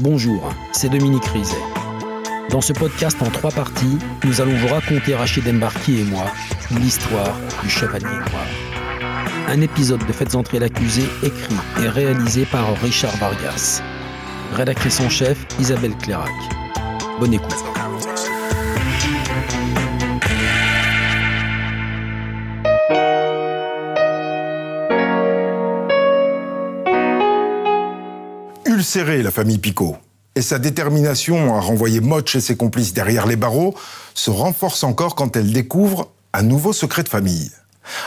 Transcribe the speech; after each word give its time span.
Bonjour, 0.00 0.54
c'est 0.70 0.88
Dominique 0.88 1.24
Rizet. 1.24 1.56
Dans 2.50 2.60
ce 2.60 2.72
podcast 2.72 3.20
en 3.20 3.30
trois 3.30 3.50
parties, 3.50 3.98
nous 4.24 4.40
allons 4.40 4.54
vous 4.54 4.68
raconter 4.68 5.16
Rachid 5.16 5.48
Embarki 5.48 5.98
et 5.98 6.04
moi 6.04 6.26
l'histoire 6.70 7.36
du 7.64 7.68
chevalier 7.68 8.04
noir. 8.04 8.46
Un 9.48 9.60
épisode 9.60 10.06
de 10.06 10.12
Faites 10.12 10.36
entrer 10.36 10.60
l'accusé 10.60 11.02
écrit 11.24 11.56
et 11.82 11.88
réalisé 11.88 12.44
par 12.44 12.80
Richard 12.80 13.16
Vargas. 13.16 13.82
Rédactrice 14.52 15.00
en 15.00 15.08
chef 15.08 15.44
Isabelle 15.58 15.96
Clairac. 15.96 16.30
Bonne 17.18 17.34
écoute. 17.34 17.77
Ulcérée, 28.88 29.22
la 29.22 29.30
famille 29.30 29.58
Picot, 29.58 29.98
et 30.34 30.40
sa 30.40 30.58
détermination 30.58 31.54
à 31.54 31.60
renvoyer 31.60 32.00
Motch 32.00 32.36
et 32.36 32.40
ses 32.40 32.56
complices 32.56 32.94
derrière 32.94 33.26
les 33.26 33.36
barreaux 33.36 33.74
se 34.14 34.30
renforce 34.30 34.82
encore 34.82 35.14
quand 35.14 35.36
elle 35.36 35.52
découvre 35.52 36.10
un 36.32 36.42
nouveau 36.42 36.72
secret 36.72 37.02
de 37.02 37.10
famille. 37.10 37.50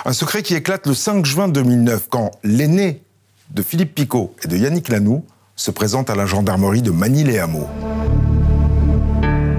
Un 0.05 0.13
secret 0.13 0.41
qui 0.41 0.55
éclate 0.55 0.87
le 0.87 0.95
5 0.95 1.23
juin 1.23 1.49
2009 1.49 2.07
quand 2.09 2.31
l'aîné 2.43 3.03
de 3.51 3.61
Philippe 3.61 3.93
Picot 3.93 4.33
et 4.43 4.47
de 4.47 4.57
Yannick 4.57 4.89
Lanoux 4.89 5.23
se 5.55 5.69
présente 5.69 6.09
à 6.09 6.15
la 6.15 6.25
gendarmerie 6.25 6.81
de 6.81 6.89
Manille-les-Hameaux. 6.89 7.69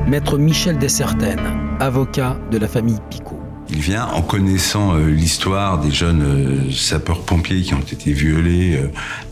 Maître 0.08 0.38
Michel 0.38 0.76
Dessertaines, 0.76 1.76
avocat 1.78 2.36
de 2.50 2.58
la 2.58 2.66
famille 2.66 2.98
Picot. 3.10 3.41
Il 3.74 3.80
vient 3.80 4.06
en 4.06 4.20
connaissant 4.20 4.94
euh, 4.94 5.08
l'histoire 5.08 5.80
des 5.80 5.90
jeunes 5.90 6.22
euh, 6.22 6.70
sapeurs-pompiers 6.70 7.62
qui 7.62 7.72
ont 7.72 7.80
été 7.80 8.12
violés, 8.12 8.76
euh, 8.76 8.88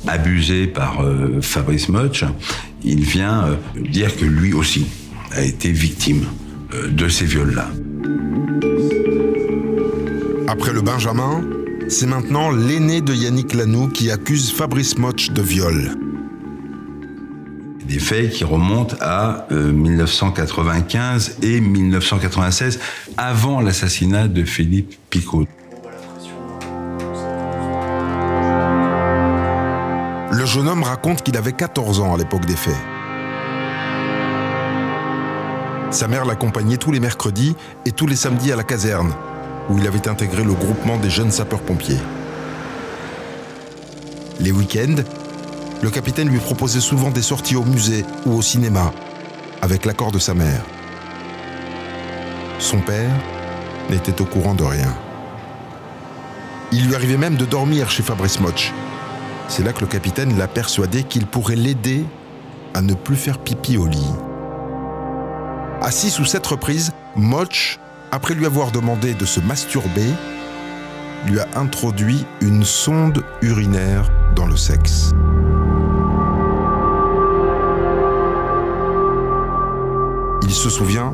abusés 0.07 0.67
par 0.67 1.05
Fabrice 1.43 1.91
Motch. 1.91 2.25
Il 2.83 3.05
vient 3.05 3.59
dire 3.77 4.17
que 4.17 4.25
lui 4.25 4.55
aussi 4.55 4.87
a 5.33 5.43
été 5.43 5.71
victime 5.71 6.25
de 6.91 7.09
ces 7.09 7.27
viols-là. 7.27 7.69
Après 10.49 10.73
le 10.73 10.81
Benjamin, 10.81 11.43
c'est 11.89 12.07
maintenant 12.07 12.51
l'aîné 12.51 13.03
de 13.03 13.15
Yannick 13.15 13.55
Lanoux 13.55 13.89
qui 13.89 14.11
accuse 14.11 14.51
Fabrice 14.51 14.97
Motch 14.97 15.31
de 15.31 15.43
viol. 15.43 16.10
Des 17.91 17.99
faits 17.99 18.31
qui 18.31 18.45
remontent 18.45 18.95
à 19.01 19.47
euh, 19.51 19.73
1995 19.73 21.39
et 21.43 21.61
1996, 21.61 22.79
avant 23.17 23.61
l'assassinat 23.61 24.29
de 24.29 24.45
Philippe 24.45 24.95
Picot. 25.11 25.45
Le 30.31 30.47
jeune 30.47 30.69
homme 30.69 30.85
raconte 30.85 31.25
qu'il 31.25 31.37
avait 31.37 31.53
14 31.53 31.99
ans 31.99 32.15
à 32.15 32.17
l'époque 32.17 32.47
des 32.47 32.55
faits. 32.55 32.77
Sa 35.91 36.07
mère 36.07 36.25
l'accompagnait 36.25 36.77
tous 36.77 36.93
les 36.93 37.01
mercredis 37.01 37.57
et 37.87 37.91
tous 37.91 38.07
les 38.07 38.15
samedis 38.15 38.53
à 38.53 38.57
la 38.57 38.63
caserne, 38.63 39.13
où 39.69 39.79
il 39.79 39.87
avait 39.89 40.07
intégré 40.07 40.45
le 40.45 40.53
groupement 40.53 40.97
des 40.97 41.11
jeunes 41.11 41.33
sapeurs-pompiers. 41.33 41.99
Les 44.39 44.53
week-ends, 44.53 45.03
le 45.83 45.91
capitaine 45.91 46.29
lui 46.29 46.39
proposait 46.39 46.81
souvent 46.81 47.11
des 47.11 47.23
sorties 47.23 47.57
au 47.57 47.65
musée 47.65 48.05
ou 48.27 48.33
au 48.33 48.43
cinéma, 48.43 48.93
avec 49.63 49.87
l'accord 49.87 50.13
de 50.13 50.19
sa 50.19 50.35
mère. 50.35 50.63
Son 52.59 52.81
père 52.81 53.11
n'était 53.89 54.21
au 54.21 54.27
courant 54.27 54.55
de 54.55 54.65
rien. 54.65 54.95
Il 56.73 56.87
lui 56.87 56.95
arrivait 56.95 57.17
même 57.17 57.37
de 57.37 57.45
dormir 57.45 57.91
chez 57.91 58.03
Fabrice 58.03 58.41
Motch. 58.41 58.73
C'est 59.49 59.65
là 59.65 59.73
que 59.73 59.81
le 59.81 59.87
capitaine 59.87 60.39
l'a 60.39 60.47
persuadé 60.47 61.03
qu'il 61.03 61.27
pourrait 61.27 61.57
l'aider 61.57 62.05
à 62.75 62.83
ne 62.83 62.95
plus 62.95 63.17
faire 63.17 63.39
pipi 63.39 63.77
au 63.77 63.87
lit. 63.87 64.13
À 65.83 65.91
six 65.91 66.21
ou 66.21 66.25
sept 66.25 66.47
reprises, 66.47 66.93
Motch, 67.17 67.81
après 68.13 68.35
lui 68.35 68.47
avoir 68.47 68.71
demandé 68.71 69.15
de 69.15 69.25
se 69.25 69.41
masturber, 69.41 70.07
lui 71.27 71.41
a 71.41 71.49
introduit 71.57 72.25
une 72.41 72.65
sonde 72.65 73.25
urinaire 73.43 74.11
dans 74.37 74.47
le 74.47 74.57
sexe. 74.57 75.13
Il 80.51 80.57
se 80.57 80.69
souvient 80.69 81.13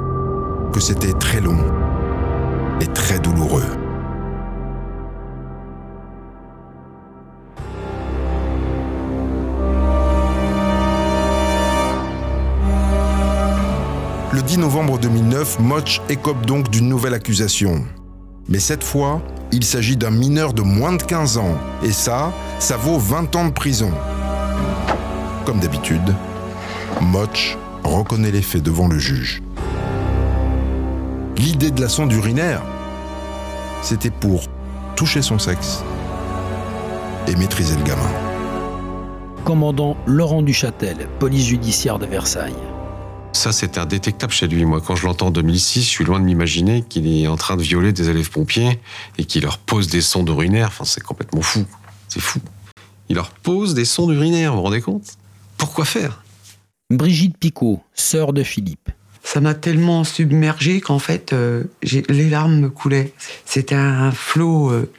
que 0.72 0.80
c'était 0.80 1.12
très 1.12 1.42
long 1.42 1.58
et 2.80 2.86
très 2.86 3.18
douloureux. 3.18 3.66
Le 14.32 14.40
10 14.40 14.56
novembre 14.56 14.98
2009, 14.98 15.60
Motch 15.60 16.00
écope 16.08 16.46
donc 16.46 16.70
d'une 16.70 16.88
nouvelle 16.88 17.12
accusation. 17.12 17.84
Mais 18.48 18.58
cette 18.58 18.82
fois, 18.82 19.20
il 19.52 19.64
s'agit 19.64 19.98
d'un 19.98 20.10
mineur 20.10 20.54
de 20.54 20.62
moins 20.62 20.94
de 20.94 21.02
15 21.02 21.36
ans. 21.36 21.58
Et 21.82 21.92
ça, 21.92 22.32
ça 22.58 22.78
vaut 22.78 22.98
20 22.98 23.36
ans 23.36 23.44
de 23.44 23.52
prison. 23.52 23.90
Comme 25.44 25.60
d'habitude, 25.60 26.14
Motch 27.02 27.58
reconnaît 27.88 28.30
les 28.30 28.42
faits 28.42 28.62
devant 28.62 28.88
le 28.88 28.98
juge. 28.98 29.42
L'idée 31.36 31.70
de 31.70 31.80
la 31.80 31.88
sonde 31.88 32.12
urinaire, 32.12 32.62
c'était 33.82 34.10
pour 34.10 34.44
toucher 34.96 35.22
son 35.22 35.38
sexe 35.38 35.82
et 37.28 37.36
maîtriser 37.36 37.76
le 37.76 37.82
gamin. 37.82 38.10
Commandant 39.44 39.96
Laurent 40.06 40.42
Duchâtel, 40.42 41.08
police 41.18 41.46
judiciaire 41.46 41.98
de 41.98 42.06
Versailles. 42.06 42.54
Ça, 43.32 43.52
c'est 43.52 43.76
indétectable 43.76 44.32
chez 44.32 44.48
lui. 44.48 44.64
Moi, 44.64 44.80
quand 44.80 44.96
je 44.96 45.06
l'entends 45.06 45.26
en 45.26 45.30
2006, 45.30 45.82
je 45.82 45.88
suis 45.88 46.04
loin 46.04 46.18
de 46.18 46.24
m'imaginer 46.24 46.82
qu'il 46.82 47.06
est 47.06 47.28
en 47.28 47.36
train 47.36 47.56
de 47.56 47.62
violer 47.62 47.92
des 47.92 48.08
élèves 48.08 48.30
pompiers 48.30 48.80
et 49.18 49.24
qu'il 49.26 49.42
leur 49.42 49.58
pose 49.58 49.88
des 49.88 50.00
sondes 50.00 50.28
urinaires. 50.30 50.68
Enfin, 50.68 50.84
c'est 50.84 51.02
complètement 51.02 51.42
fou. 51.42 51.66
C'est 52.08 52.20
fou. 52.20 52.40
Il 53.10 53.16
leur 53.16 53.28
pose 53.30 53.74
des 53.74 53.84
sondes 53.84 54.10
urinaires, 54.10 54.52
vous 54.52 54.56
vous 54.56 54.64
rendez 54.64 54.80
compte? 54.80 55.18
Pourquoi 55.58 55.84
faire? 55.84 56.24
Brigitte 56.90 57.36
Picot, 57.36 57.80
sœur 57.94 58.32
de 58.32 58.44
Philippe. 58.44 58.90
Ça 59.24 59.40
m'a 59.40 59.54
tellement 59.54 60.04
submergé 60.04 60.80
qu'en 60.80 61.00
fait, 61.00 61.32
euh, 61.32 61.64
les 61.82 62.30
larmes 62.30 62.60
me 62.60 62.70
coulaient. 62.70 63.12
C'était 63.44 63.74
un 63.74 64.12
flot 64.12 64.70
euh, 64.70 64.92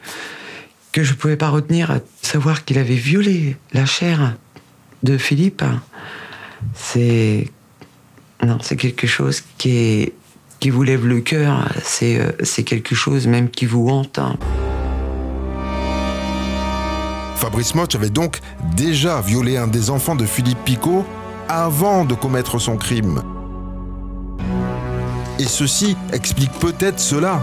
que 0.92 1.02
je 1.02 1.14
pouvais 1.14 1.38
pas 1.38 1.48
retenir. 1.48 2.00
Savoir 2.20 2.66
qu'il 2.66 2.76
avait 2.76 2.94
violé 2.94 3.56
la 3.72 3.86
chair 3.86 4.36
de 5.02 5.16
Philippe, 5.16 5.64
c'est 6.74 7.50
non, 8.44 8.58
c'est 8.60 8.76
quelque 8.76 9.06
chose 9.06 9.42
qui 9.56 9.70
est 9.78 10.12
qui 10.60 10.68
vous 10.68 10.82
lève 10.82 11.06
le 11.06 11.20
cœur. 11.20 11.72
C'est 11.82 12.20
euh, 12.20 12.32
c'est 12.42 12.64
quelque 12.64 12.94
chose 12.94 13.26
même 13.26 13.48
qui 13.48 13.64
vous 13.64 13.88
hante. 13.88 14.18
hein. 14.18 14.36
Fabrice 17.36 17.74
Motch 17.74 17.94
avait 17.94 18.10
donc 18.10 18.40
déjà 18.76 19.22
violé 19.22 19.56
un 19.56 19.68
des 19.68 19.88
enfants 19.88 20.16
de 20.16 20.26
Philippe 20.26 20.62
Picot 20.66 21.06
avant 21.48 22.04
de 22.04 22.14
commettre 22.14 22.58
son 22.58 22.76
crime. 22.76 23.22
Et 25.38 25.44
ceci 25.44 25.96
explique 26.12 26.52
peut-être 26.52 27.00
cela. 27.00 27.42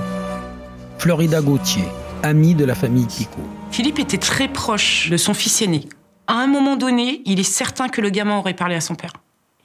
Florida 1.00 1.42
Gauthier, 1.42 1.86
amie 2.24 2.54
de 2.54 2.66
la 2.66 2.76
famille 2.76 3.08
Picot. 3.08 3.42
Philippe 3.72 4.00
était 4.00 4.18
très 4.18 4.48
proche 4.48 5.10
de 5.10 5.18
son 5.18 5.34
fils 5.34 5.62
aîné. 5.62 5.88
À 6.28 6.36
un 6.36 6.48
moment 6.48 6.76
donné, 6.76 7.22
il 7.26 7.40
est 7.40 7.44
certain 7.44 7.90
que 7.90 8.02
le 8.02 8.10
gamin 8.10 8.38
aurait 8.38 8.54
parlé 8.54 8.76
à 8.76 8.82
son 8.82 8.96
père. 8.96 9.14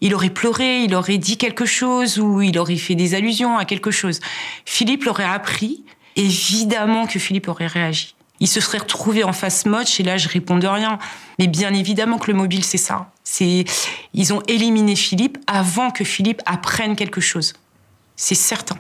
Il 0.01 0.15
aurait 0.15 0.31
pleuré, 0.31 0.84
il 0.84 0.95
aurait 0.95 1.19
dit 1.19 1.37
quelque 1.37 1.67
chose 1.67 2.19
ou 2.19 2.41
il 2.41 2.59
aurait 2.59 2.77
fait 2.77 2.95
des 2.95 3.15
allusions 3.15 3.59
à 3.59 3.65
quelque 3.65 3.91
chose. 3.91 4.21
Philippe 4.65 5.05
l'aurait 5.05 5.25
appris. 5.25 5.84
Évidemment 6.17 7.07
que 7.07 7.19
Philippe 7.19 7.49
aurait 7.49 7.67
réagi. 7.67 8.15
Il 8.41 8.49
se 8.49 8.61
serait 8.61 8.78
retrouvé 8.78 9.23
en 9.23 9.33
face 9.33 9.67
Motch 9.67 10.01
et 10.01 10.03
là 10.03 10.17
je 10.17 10.28
réponds 10.28 10.59
de 10.59 10.67
rien. 10.67 10.99
Mais 11.39 11.47
bien 11.47 11.72
évidemment 11.72 12.19
que 12.19 12.31
le 12.31 12.37
mobile 12.37 12.65
c'est 12.65 12.78
ça. 12.78 13.10
C'est 13.22 13.65
ils 14.15 14.33
ont 14.33 14.42
éliminé 14.48 14.97
Philippe 14.97 15.39
avant 15.47 15.91
que 15.91 16.04
Philippe 16.04 16.42
apprenne 16.47 16.97
quelque 16.97 17.21
chose. 17.21 17.53
C'est 18.16 18.34
certain. 18.34 18.77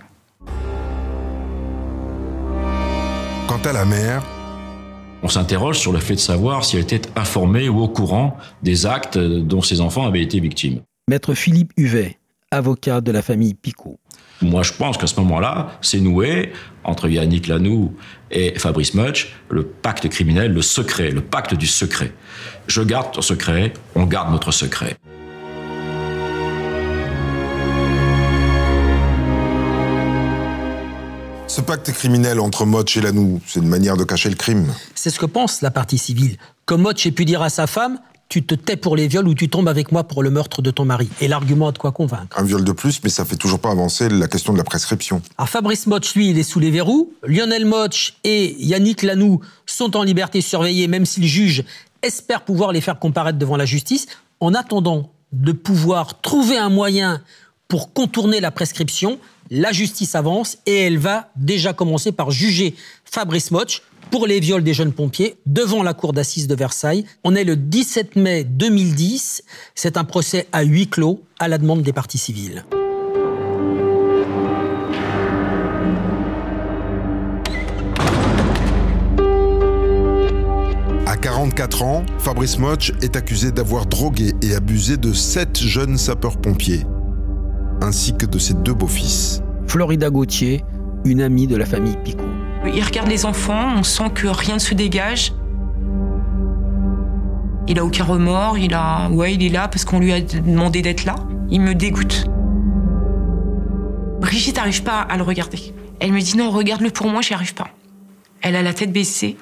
Quant 3.46 3.60
à 3.64 3.72
la 3.72 3.84
mère, 3.84 4.22
On 5.22 5.28
s'interroge 5.28 5.78
sur 5.78 5.92
le 5.92 5.98
fait 5.98 6.14
de 6.14 6.20
savoir 6.20 6.64
si 6.64 6.76
elle 6.76 6.82
était 6.82 7.02
informée 7.14 7.68
ou 7.68 7.80
au 7.80 7.88
courant 7.88 8.38
des 8.62 8.86
actes 8.86 9.18
dont 9.18 9.60
ses 9.60 9.82
enfants 9.82 10.06
avaient 10.06 10.22
été 10.22 10.40
victimes. 10.40 10.80
Maître 11.08 11.34
Philippe 11.34 11.72
Huvet, 11.76 12.19
avocat 12.50 13.00
de 13.00 13.12
la 13.12 13.22
famille 13.22 13.54
Picot. 13.54 13.98
Moi, 14.42 14.62
je 14.62 14.72
pense 14.72 14.96
qu'à 14.96 15.06
ce 15.06 15.14
moment-là, 15.20 15.78
c'est 15.82 16.00
noué 16.00 16.52
entre 16.82 17.08
Yannick 17.08 17.46
Lanoux 17.46 17.94
et 18.30 18.58
Fabrice 18.58 18.94
Mutch 18.94 19.34
le 19.50 19.64
pacte 19.64 20.08
criminel, 20.08 20.52
le 20.52 20.62
secret, 20.62 21.10
le 21.10 21.20
pacte 21.20 21.54
du 21.54 21.66
secret. 21.66 22.12
Je 22.66 22.82
garde 22.82 23.12
ton 23.12 23.22
secret, 23.22 23.72
on 23.94 24.04
garde 24.04 24.32
notre 24.32 24.50
secret. 24.50 24.96
ce 31.50 31.60
pacte 31.60 31.92
criminel 31.92 32.38
entre 32.38 32.64
Motch 32.64 32.96
et 32.96 33.00
Lanoux, 33.00 33.40
c'est 33.44 33.58
une 33.58 33.68
manière 33.68 33.96
de 33.96 34.04
cacher 34.04 34.30
le 34.30 34.36
crime. 34.36 34.72
C'est 34.94 35.10
ce 35.10 35.18
que 35.18 35.26
pense 35.26 35.62
la 35.62 35.70
partie 35.70 35.98
civile. 35.98 36.36
Comme 36.64 36.82
Motch 36.82 37.04
ait 37.06 37.10
pu 37.10 37.24
dire 37.24 37.42
à 37.42 37.50
sa 37.50 37.66
femme 37.66 37.98
tu 38.30 38.44
te 38.44 38.54
tais 38.54 38.76
pour 38.76 38.96
les 38.96 39.08
viols 39.08 39.26
ou 39.26 39.34
tu 39.34 39.48
tombes 39.48 39.68
avec 39.68 39.90
moi 39.90 40.04
pour 40.04 40.22
le 40.22 40.30
meurtre 40.30 40.62
de 40.62 40.70
ton 40.70 40.84
mari. 40.84 41.10
Et 41.20 41.26
l'argument 41.26 41.68
a 41.68 41.72
de 41.72 41.78
quoi 41.78 41.90
convaincre. 41.90 42.38
Un 42.38 42.44
viol 42.44 42.64
de 42.64 42.72
plus, 42.72 43.02
mais 43.02 43.10
ça 43.10 43.24
fait 43.24 43.36
toujours 43.36 43.58
pas 43.58 43.72
avancer 43.72 44.08
la 44.08 44.28
question 44.28 44.52
de 44.52 44.58
la 44.58 44.64
prescription. 44.64 45.20
Alors 45.36 45.48
Fabrice 45.48 45.88
Motch, 45.88 46.14
lui, 46.14 46.30
il 46.30 46.38
est 46.38 46.44
sous 46.44 46.60
les 46.60 46.70
verrous. 46.70 47.12
Lionel 47.26 47.66
Motch 47.66 48.14
et 48.22 48.54
Yannick 48.64 49.02
Lanoux 49.02 49.40
sont 49.66 49.96
en 49.96 50.04
liberté 50.04 50.40
surveillée, 50.40 50.86
même 50.86 51.06
si 51.06 51.20
le 51.20 51.26
juge 51.26 51.64
espère 52.02 52.42
pouvoir 52.42 52.70
les 52.70 52.80
faire 52.80 53.00
comparaître 53.00 53.36
devant 53.36 53.56
la 53.56 53.66
justice. 53.66 54.06
En 54.38 54.54
attendant 54.54 55.10
de 55.32 55.50
pouvoir 55.50 56.20
trouver 56.20 56.56
un 56.56 56.70
moyen 56.70 57.20
pour 57.66 57.92
contourner 57.92 58.40
la 58.40 58.52
prescription, 58.52 59.18
la 59.50 59.72
justice 59.72 60.14
avance 60.14 60.58
et 60.66 60.82
elle 60.82 60.98
va 60.98 61.30
déjà 61.34 61.72
commencer 61.72 62.12
par 62.12 62.30
juger 62.30 62.76
Fabrice 63.04 63.50
Motch 63.50 63.82
pour 64.10 64.26
les 64.26 64.40
viols 64.40 64.64
des 64.64 64.74
jeunes 64.74 64.92
pompiers 64.92 65.36
devant 65.46 65.82
la 65.82 65.94
cour 65.94 66.12
d'assises 66.12 66.46
de 66.46 66.54
Versailles. 66.54 67.04
On 67.24 67.34
est 67.34 67.44
le 67.44 67.56
17 67.56 68.16
mai 68.16 68.44
2010. 68.44 69.42
C'est 69.74 69.96
un 69.96 70.04
procès 70.04 70.46
à 70.52 70.62
huis 70.62 70.88
clos 70.88 71.22
à 71.38 71.48
la 71.48 71.58
demande 71.58 71.82
des 71.82 71.92
parties 71.92 72.18
civiles. 72.18 72.64
À 81.06 81.16
44 81.16 81.82
ans, 81.82 82.04
Fabrice 82.18 82.58
Motch 82.58 82.92
est 83.02 83.16
accusé 83.16 83.52
d'avoir 83.52 83.86
drogué 83.86 84.32
et 84.42 84.54
abusé 84.54 84.96
de 84.96 85.12
sept 85.12 85.58
jeunes 85.58 85.98
sapeurs-pompiers, 85.98 86.84
ainsi 87.82 88.14
que 88.16 88.26
de 88.26 88.38
ses 88.38 88.54
deux 88.54 88.74
beaux-fils. 88.74 89.42
Florida 89.66 90.10
Gauthier, 90.10 90.64
une 91.04 91.20
amie 91.20 91.46
de 91.46 91.56
la 91.56 91.66
famille 91.66 91.96
Picot. 92.04 92.39
Il 92.66 92.82
regarde 92.84 93.08
les 93.08 93.24
enfants, 93.24 93.74
on 93.76 93.82
sent 93.82 94.10
que 94.14 94.26
rien 94.26 94.54
ne 94.54 94.60
se 94.60 94.74
dégage. 94.74 95.32
Il 97.66 97.78
a 97.78 97.84
aucun 97.84 98.04
remords, 98.04 98.58
il 98.58 98.74
a, 98.74 99.08
ouais, 99.10 99.34
il 99.34 99.42
est 99.42 99.48
là 99.48 99.68
parce 99.68 99.84
qu'on 99.84 99.98
lui 99.98 100.12
a 100.12 100.20
demandé 100.20 100.82
d'être 100.82 101.04
là. 101.04 101.14
Il 101.50 101.60
me 101.60 101.74
dégoûte. 101.74 102.26
Brigitte 104.20 104.56
n'arrive 104.56 104.82
pas 104.82 105.00
à 105.00 105.16
le 105.16 105.22
regarder. 105.22 105.74
Elle 106.00 106.12
me 106.12 106.20
dit 106.20 106.36
non, 106.36 106.50
regarde-le 106.50 106.90
pour 106.90 107.08
moi, 107.08 107.22
j'y 107.22 107.34
arrive 107.34 107.54
pas. 107.54 107.68
Elle 108.42 108.56
a 108.56 108.62
la 108.62 108.74
tête 108.74 108.92
baissée 108.92 109.36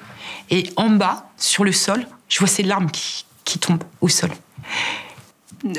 et 0.49 0.69
en 0.75 0.89
bas, 0.89 1.29
sur 1.37 1.63
le 1.63 1.71
sol, 1.71 2.05
je 2.27 2.39
vois 2.39 2.47
ses 2.47 2.63
larmes 2.63 2.89
qui, 2.89 3.25
qui 3.45 3.59
tombent 3.59 3.83
au 4.01 4.07
sol. 4.07 4.31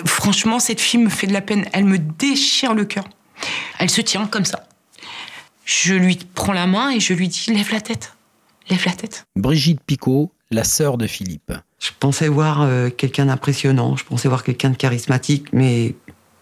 Franchement, 0.05 0.59
cette 0.59 0.81
fille 0.81 1.01
me 1.01 1.09
fait 1.09 1.27
de 1.27 1.33
la 1.33 1.41
peine. 1.41 1.67
Elle 1.73 1.85
me 1.85 1.99
déchire 1.99 2.75
le 2.75 2.85
cœur. 2.85 3.05
Elle 3.79 3.91
se 3.91 4.01
tient 4.01 4.27
comme 4.27 4.45
ça. 4.45 4.65
Je 5.73 5.95
lui 5.95 6.19
prends 6.35 6.53
la 6.53 6.67
main 6.67 6.91
et 6.91 6.99
je 6.99 7.15
lui 7.15 7.29
dis 7.29 7.45
lève 7.55 7.71
la 7.71 7.81
tête, 7.81 8.17
lève 8.69 8.83
la 8.85 8.93
tête. 8.93 9.25
Brigitte 9.37 9.81
Picot, 9.81 10.33
la 10.51 10.65
sœur 10.65 10.99
de 10.99 11.07
Philippe. 11.07 11.53
Je 11.79 11.91
pensais 12.01 12.27
voir 12.27 12.63
euh, 12.63 12.91
quelqu'un 12.91 13.27
d'impressionnant, 13.27 13.95
je 13.95 14.03
pensais 14.05 14.27
voir 14.27 14.43
quelqu'un 14.43 14.71
de 14.71 14.77
charismatique, 14.77 15.47
mais 15.53 15.95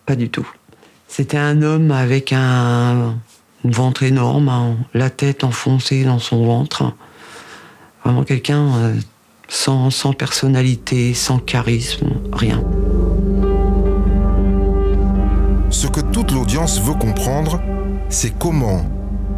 pas 0.07 0.17
du 0.17 0.31
tout. 0.31 0.51
C'était 1.09 1.37
un 1.37 1.61
homme 1.61 1.91
avec 1.91 2.33
un, 2.33 3.19
ventre 3.65 4.03
énorme, 4.03 4.49
hein, 4.49 4.79
la 4.95 5.11
tête 5.11 5.45
enfoncée 5.45 6.05
dans 6.05 6.19
son 6.19 6.47
ventre. 6.47 6.95
Vraiment 8.05 8.25
quelqu'un 8.25 8.77
euh, 8.77 8.95
sans, 9.47 9.91
sans 9.91 10.15
personnalité, 10.15 11.13
sans 11.13 11.39
charisme, 11.39 12.13
rien. 12.33 12.65
Ce 15.69 15.87
que 15.87 16.01
toute 16.01 16.33
l'audience 16.33 16.81
veut 16.81 16.95
comprendre, 16.95 17.61
c'est 18.09 18.33
comment 18.39 18.87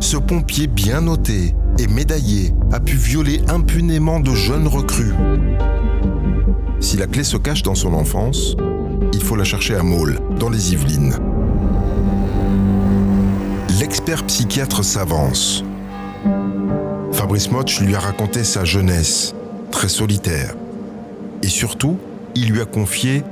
ce 0.01 0.17
pompier 0.17 0.67
bien 0.67 1.03
noté 1.03 1.55
et 1.79 1.87
médaillé 1.87 2.53
a 2.73 2.81
pu 2.81 2.97
violer 2.97 3.43
impunément 3.49 4.19
de 4.19 4.35
jeunes 4.35 4.67
recrues. 4.67 5.15
Si 6.81 6.97
la 6.97 7.07
clé 7.07 7.23
se 7.23 7.37
cache 7.37 7.63
dans 7.63 7.75
son 7.75 7.93
enfance, 7.93 8.57
il 9.13 9.23
faut 9.23 9.37
la 9.37 9.45
chercher 9.45 9.75
à 9.77 9.83
Maule, 9.83 10.19
dans 10.39 10.49
les 10.49 10.73
Yvelines. 10.73 11.17
L'expert 13.79 14.25
psychiatre 14.25 14.83
s'avance. 14.83 15.65
Fabrice 17.13 17.51
Motch 17.51 17.81
lui 17.81 17.95
a 17.95 18.01
raconté 18.01 18.45
sa 18.45 18.65
jeunesse, 18.65 19.35
très 19.71 19.89
solitaire. 19.89 20.55
Et 21.43 21.49
surtout, 21.49 21.99
il 22.35 22.51
lui 22.51 22.61
a 22.61 22.67
confié 22.67 23.23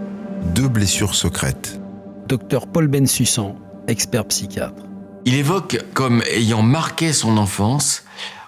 deux 0.54 0.68
blessures 0.68 1.14
secrètes. 1.14 1.80
Docteur 2.28 2.66
Paul 2.66 2.88
Bensussan, 2.88 3.56
expert 3.86 4.26
psychiatre. 4.26 4.87
Il 5.28 5.34
évoque 5.34 5.78
comme 5.92 6.22
ayant 6.32 6.62
marqué 6.62 7.12
son 7.12 7.36
enfance 7.36 8.04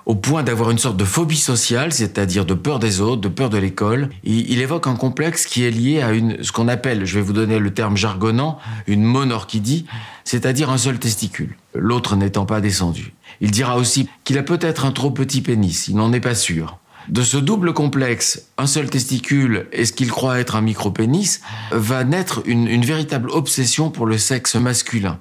au 0.06 0.14
point 0.14 0.42
d'avoir 0.42 0.70
une 0.70 0.78
sorte 0.78 0.96
de 0.96 1.04
phobie 1.04 1.36
sociale, 1.36 1.92
c'est-à-dire 1.92 2.46
de 2.46 2.54
peur 2.54 2.78
des 2.78 3.02
autres, 3.02 3.20
de 3.20 3.28
peur 3.28 3.50
de 3.50 3.58
l'école. 3.58 4.08
Il, 4.24 4.58
évoque 4.62 4.86
un 4.86 4.96
complexe 4.96 5.44
qui 5.44 5.62
est 5.62 5.70
lié 5.70 6.00
à 6.00 6.12
une, 6.12 6.42
ce 6.42 6.52
qu'on 6.52 6.68
appelle, 6.68 7.04
je 7.04 7.16
vais 7.16 7.20
vous 7.20 7.34
donner 7.34 7.58
le 7.58 7.74
terme 7.74 7.98
jargonnant, 7.98 8.58
une 8.86 9.02
monorchidie, 9.02 9.84
c'est-à-dire 10.24 10.70
un 10.70 10.78
seul 10.78 10.98
testicule, 10.98 11.54
l'autre 11.74 12.16
n'étant 12.16 12.46
pas 12.46 12.62
descendu. 12.62 13.12
Il 13.42 13.50
dira 13.50 13.76
aussi 13.76 14.08
qu'il 14.24 14.38
a 14.38 14.42
peut-être 14.42 14.86
un 14.86 14.92
trop 14.92 15.10
petit 15.10 15.42
pénis, 15.42 15.86
il 15.88 15.96
n'en 15.96 16.14
est 16.14 16.20
pas 16.20 16.34
sûr. 16.34 16.78
De 17.08 17.20
ce 17.20 17.36
double 17.36 17.74
complexe, 17.74 18.46
un 18.56 18.66
seul 18.66 18.88
testicule 18.88 19.68
et 19.72 19.84
ce 19.84 19.92
qu'il 19.92 20.10
croit 20.10 20.40
être 20.40 20.56
un 20.56 20.62
micro-pénis, 20.62 21.42
va 21.72 22.04
naître 22.04 22.40
une 22.46 22.86
véritable 22.86 23.28
obsession 23.32 23.90
pour 23.90 24.06
le 24.06 24.16
sexe 24.16 24.54
masculin. 24.54 25.18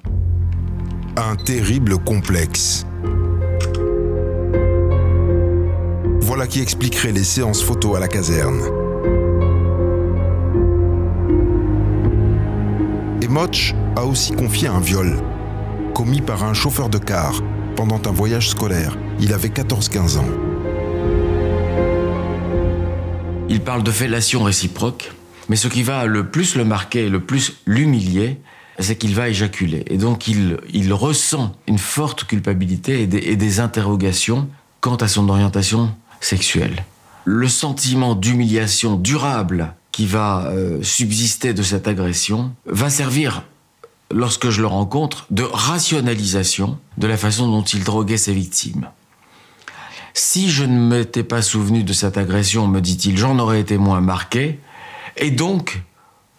Un 1.22 1.36
terrible 1.36 1.98
complexe. 1.98 2.86
Voilà 6.22 6.46
qui 6.46 6.62
expliquerait 6.62 7.12
les 7.12 7.24
séances 7.24 7.62
photos 7.62 7.98
à 7.98 8.00
la 8.00 8.08
caserne. 8.08 8.62
Et 13.20 13.28
Motch 13.28 13.74
a 13.96 14.06
aussi 14.06 14.32
confié 14.32 14.68
un 14.68 14.80
viol, 14.80 15.14
commis 15.92 16.22
par 16.22 16.42
un 16.42 16.54
chauffeur 16.54 16.88
de 16.88 16.96
car 16.96 17.42
pendant 17.76 18.00
un 18.06 18.12
voyage 18.12 18.48
scolaire. 18.48 18.96
Il 19.20 19.34
avait 19.34 19.48
14-15 19.48 20.16
ans. 20.16 20.28
Il 23.50 23.60
parle 23.60 23.82
de 23.82 23.90
fellation 23.90 24.42
réciproque, 24.42 25.12
mais 25.50 25.56
ce 25.56 25.68
qui 25.68 25.82
va 25.82 26.06
le 26.06 26.30
plus 26.30 26.56
le 26.56 26.64
marquer, 26.64 27.10
le 27.10 27.20
plus 27.20 27.60
l'humilier, 27.66 28.40
c'est 28.80 28.96
qu'il 28.96 29.14
va 29.14 29.28
éjaculer. 29.28 29.84
Et 29.86 29.96
donc 29.96 30.28
il, 30.28 30.92
ressent 30.92 31.52
une 31.66 31.78
forte 31.78 32.24
culpabilité 32.24 33.02
et 33.02 33.06
des, 33.06 33.18
et 33.18 33.36
des 33.36 33.60
interrogations 33.60 34.48
quant 34.80 34.96
à 34.96 35.08
son 35.08 35.28
orientation 35.28 35.94
sexuelle. 36.20 36.84
Le 37.24 37.48
sentiment 37.48 38.14
d'humiliation 38.14 38.96
durable 38.96 39.74
qui 39.92 40.06
va 40.06 40.46
euh, 40.46 40.82
subsister 40.82 41.52
de 41.52 41.62
cette 41.62 41.86
agression 41.88 42.52
va 42.66 42.90
servir, 42.90 43.44
lorsque 44.10 44.50
je 44.50 44.60
le 44.60 44.66
rencontre, 44.66 45.26
de 45.30 45.42
rationalisation 45.42 46.78
de 46.98 47.06
la 47.06 47.16
façon 47.16 47.48
dont 47.48 47.62
il 47.62 47.84
droguait 47.84 48.16
ses 48.16 48.32
victimes. 48.32 48.88
Si 50.14 50.50
je 50.50 50.64
ne 50.64 50.78
m'étais 50.78 51.22
pas 51.22 51.42
souvenu 51.42 51.84
de 51.84 51.92
cette 51.92 52.18
agression, 52.18 52.66
me 52.66 52.80
dit-il, 52.80 53.16
j'en 53.16 53.38
aurais 53.38 53.60
été 53.60 53.78
moins 53.78 54.00
marqué, 54.00 54.58
et 55.16 55.30
donc 55.30 55.82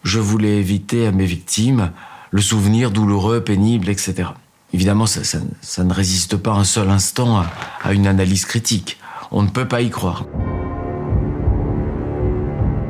je 0.02 0.18
voulais 0.18 0.56
éviter 0.56 1.06
à 1.06 1.12
mes 1.12 1.24
victimes 1.24 1.92
le 2.32 2.40
souvenir 2.42 2.90
douloureux, 2.90 3.42
pénible, 3.44 3.88
etc. 3.88 4.30
Évidemment, 4.72 5.06
ça, 5.06 5.22
ça- 5.22 5.38
ça 5.60 5.84
ne 5.84 5.92
résiste 5.92 6.36
pas 6.36 6.52
un 6.52 6.64
seul 6.64 6.88
instant 6.90 7.36
à, 7.38 7.46
à 7.84 7.92
une 7.92 8.06
analyse 8.06 8.44
critique. 8.46 8.98
On 9.30 9.42
ne 9.42 9.48
peut 9.48 9.68
pas 9.68 9.82
y 9.82 9.90
croire. 9.90 10.24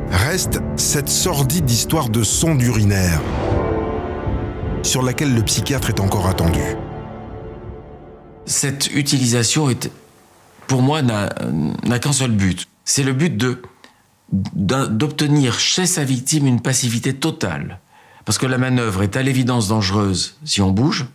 Reste 0.09 0.61
cette 0.77 1.09
sordide 1.09 1.69
histoire 1.69 2.09
de 2.09 2.23
sonde 2.23 2.61
urinaire, 2.61 3.19
sur 4.83 5.01
laquelle 5.03 5.33
le 5.33 5.41
psychiatre 5.43 5.89
est 5.89 5.99
encore 5.99 6.27
attendu. 6.27 6.61
Cette 8.45 8.93
utilisation 8.93 9.69
est, 9.69 9.91
pour 10.67 10.81
moi, 10.81 11.01
n'a 11.01 11.29
qu'un 11.99 12.11
seul 12.13 12.31
but. 12.31 12.67
C'est 12.85 13.03
le 13.03 13.13
but 13.13 13.35
de 13.37 13.61
d'obtenir 14.55 15.59
chez 15.59 15.85
sa 15.85 16.03
victime 16.03 16.47
une 16.47 16.59
passivité 16.59 17.13
totale. 17.13 17.79
Parce 18.25 18.37
que 18.37 18.45
la 18.45 18.57
manœuvre 18.57 19.03
est 19.03 19.17
à 19.17 19.23
l'évidence 19.23 19.67
dangereuse 19.67 20.37
si 20.45 20.61
on 20.61 20.71
bouge. 20.71 21.07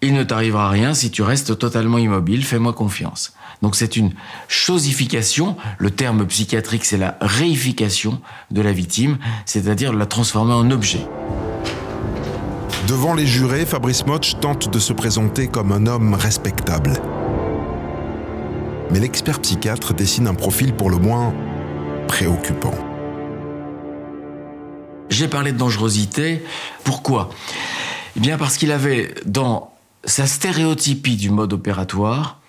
Il 0.00 0.14
ne 0.14 0.22
t'arrivera 0.22 0.70
rien 0.70 0.94
si 0.94 1.10
tu 1.10 1.22
restes 1.22 1.58
totalement 1.58 1.98
immobile, 1.98 2.44
fais-moi 2.44 2.72
confiance. 2.72 3.32
Donc 3.62 3.74
c'est 3.74 3.96
une 3.96 4.12
chosification, 4.46 5.56
le 5.78 5.90
terme 5.90 6.24
psychiatrique 6.26 6.84
c'est 6.84 6.98
la 6.98 7.18
réification 7.20 8.20
de 8.52 8.60
la 8.60 8.72
victime, 8.72 9.18
c'est-à-dire 9.44 9.92
la 9.92 10.06
transformer 10.06 10.54
en 10.54 10.70
objet. 10.70 11.04
Devant 12.86 13.14
les 13.14 13.26
jurés, 13.26 13.66
Fabrice 13.66 14.06
Motch 14.06 14.38
tente 14.40 14.72
de 14.72 14.78
se 14.78 14.92
présenter 14.92 15.48
comme 15.48 15.72
un 15.72 15.86
homme 15.86 16.14
respectable. 16.14 16.92
Mais 18.90 19.00
l'expert 19.00 19.40
psychiatre 19.40 19.92
dessine 19.92 20.28
un 20.28 20.34
profil 20.34 20.72
pour 20.72 20.90
le 20.90 20.96
moins 20.96 21.34
préoccupant. 22.06 22.87
J'ai 25.10 25.28
parlé 25.28 25.52
de 25.52 25.58
dangerosité. 25.58 26.42
Pourquoi? 26.84 27.30
Eh 28.16 28.20
bien 28.20 28.38
parce 28.38 28.56
qu'il 28.56 28.72
avait 28.72 29.14
dans 29.24 29.72
sa 30.04 30.26
stéréotypie 30.26 31.16
du 31.16 31.30
mode 31.30 31.52
opératoire 31.52 32.40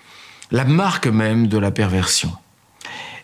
la 0.51 0.65
marque 0.65 1.07
même 1.07 1.47
de 1.47 1.57
la 1.57 1.71
perversion. 1.71 2.31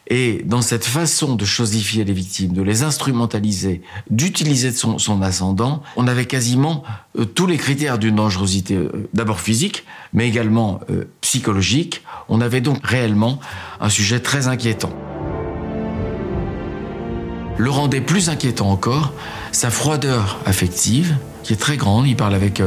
Et 0.07 0.43
dans 0.45 0.61
cette 0.61 0.85
façon 0.85 1.35
de 1.35 1.45
chosifier 1.45 2.03
les 2.03 2.13
victimes, 2.13 2.53
de 2.53 2.61
les 2.61 2.83
instrumentaliser, 2.83 3.81
d'utiliser 4.11 4.71
son, 4.71 5.21
ascendant, 5.23 5.81
on 5.95 6.07
avait 6.07 6.27
quasiment 6.27 6.83
euh, 7.17 7.25
tous 7.25 7.47
les 7.47 7.57
critères 7.57 7.97
d'une 7.97 8.15
dangerosité, 8.15 8.75
euh, 8.75 9.09
d'abord 9.15 9.39
physique, 9.39 9.83
mais 10.13 10.27
également 10.27 10.79
euh, 10.91 11.05
psychologique. 11.21 12.03
On 12.29 12.39
avait 12.39 12.61
donc 12.61 12.85
réellement 12.85 13.39
un 13.79 13.89
sujet 13.89 14.19
très 14.19 14.47
inquiétant. 14.47 14.93
Le 17.57 17.69
rendait 17.69 18.01
plus 18.01 18.29
inquiétant 18.29 18.69
encore, 18.69 19.13
sa 19.51 19.69
froideur 19.69 20.39
affective, 20.45 21.15
qui 21.43 21.53
est 21.53 21.57
très 21.57 21.77
grande, 21.77 22.05
il 22.07 22.15
parle 22.15 22.35
avec 22.35 22.61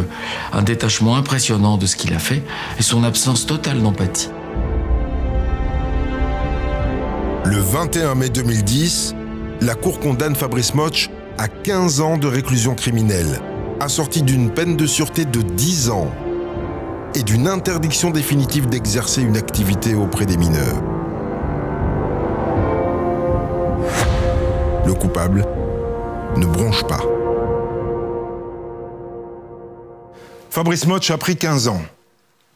un 0.52 0.62
détachement 0.62 1.16
impressionnant 1.16 1.76
de 1.76 1.86
ce 1.86 1.96
qu'il 1.96 2.14
a 2.14 2.18
fait, 2.18 2.42
et 2.78 2.82
son 2.82 3.04
absence 3.04 3.44
totale 3.44 3.82
d'empathie. 3.82 4.30
Le 7.44 7.58
21 7.58 8.14
mai 8.14 8.28
2010, 8.30 9.14
la 9.60 9.74
Cour 9.74 10.00
condamne 10.00 10.36
Fabrice 10.36 10.74
Moch 10.74 11.10
à 11.38 11.48
15 11.48 12.00
ans 12.00 12.18
de 12.18 12.26
réclusion 12.26 12.74
criminelle, 12.74 13.40
assortie 13.80 14.22
d'une 14.22 14.50
peine 14.50 14.76
de 14.76 14.86
sûreté 14.86 15.24
de 15.24 15.42
10 15.42 15.90
ans 15.90 16.10
et 17.14 17.22
d'une 17.22 17.48
interdiction 17.48 18.10
définitive 18.10 18.68
d'exercer 18.68 19.22
une 19.22 19.36
activité 19.36 19.94
auprès 19.94 20.26
des 20.26 20.36
mineurs. 20.36 20.82
Coupable 24.98 25.46
ne 26.36 26.46
bronche 26.46 26.84
pas. 26.84 27.00
Fabrice 30.50 30.86
Moch 30.86 31.10
a 31.10 31.18
pris 31.18 31.36
15 31.36 31.68
ans. 31.68 31.82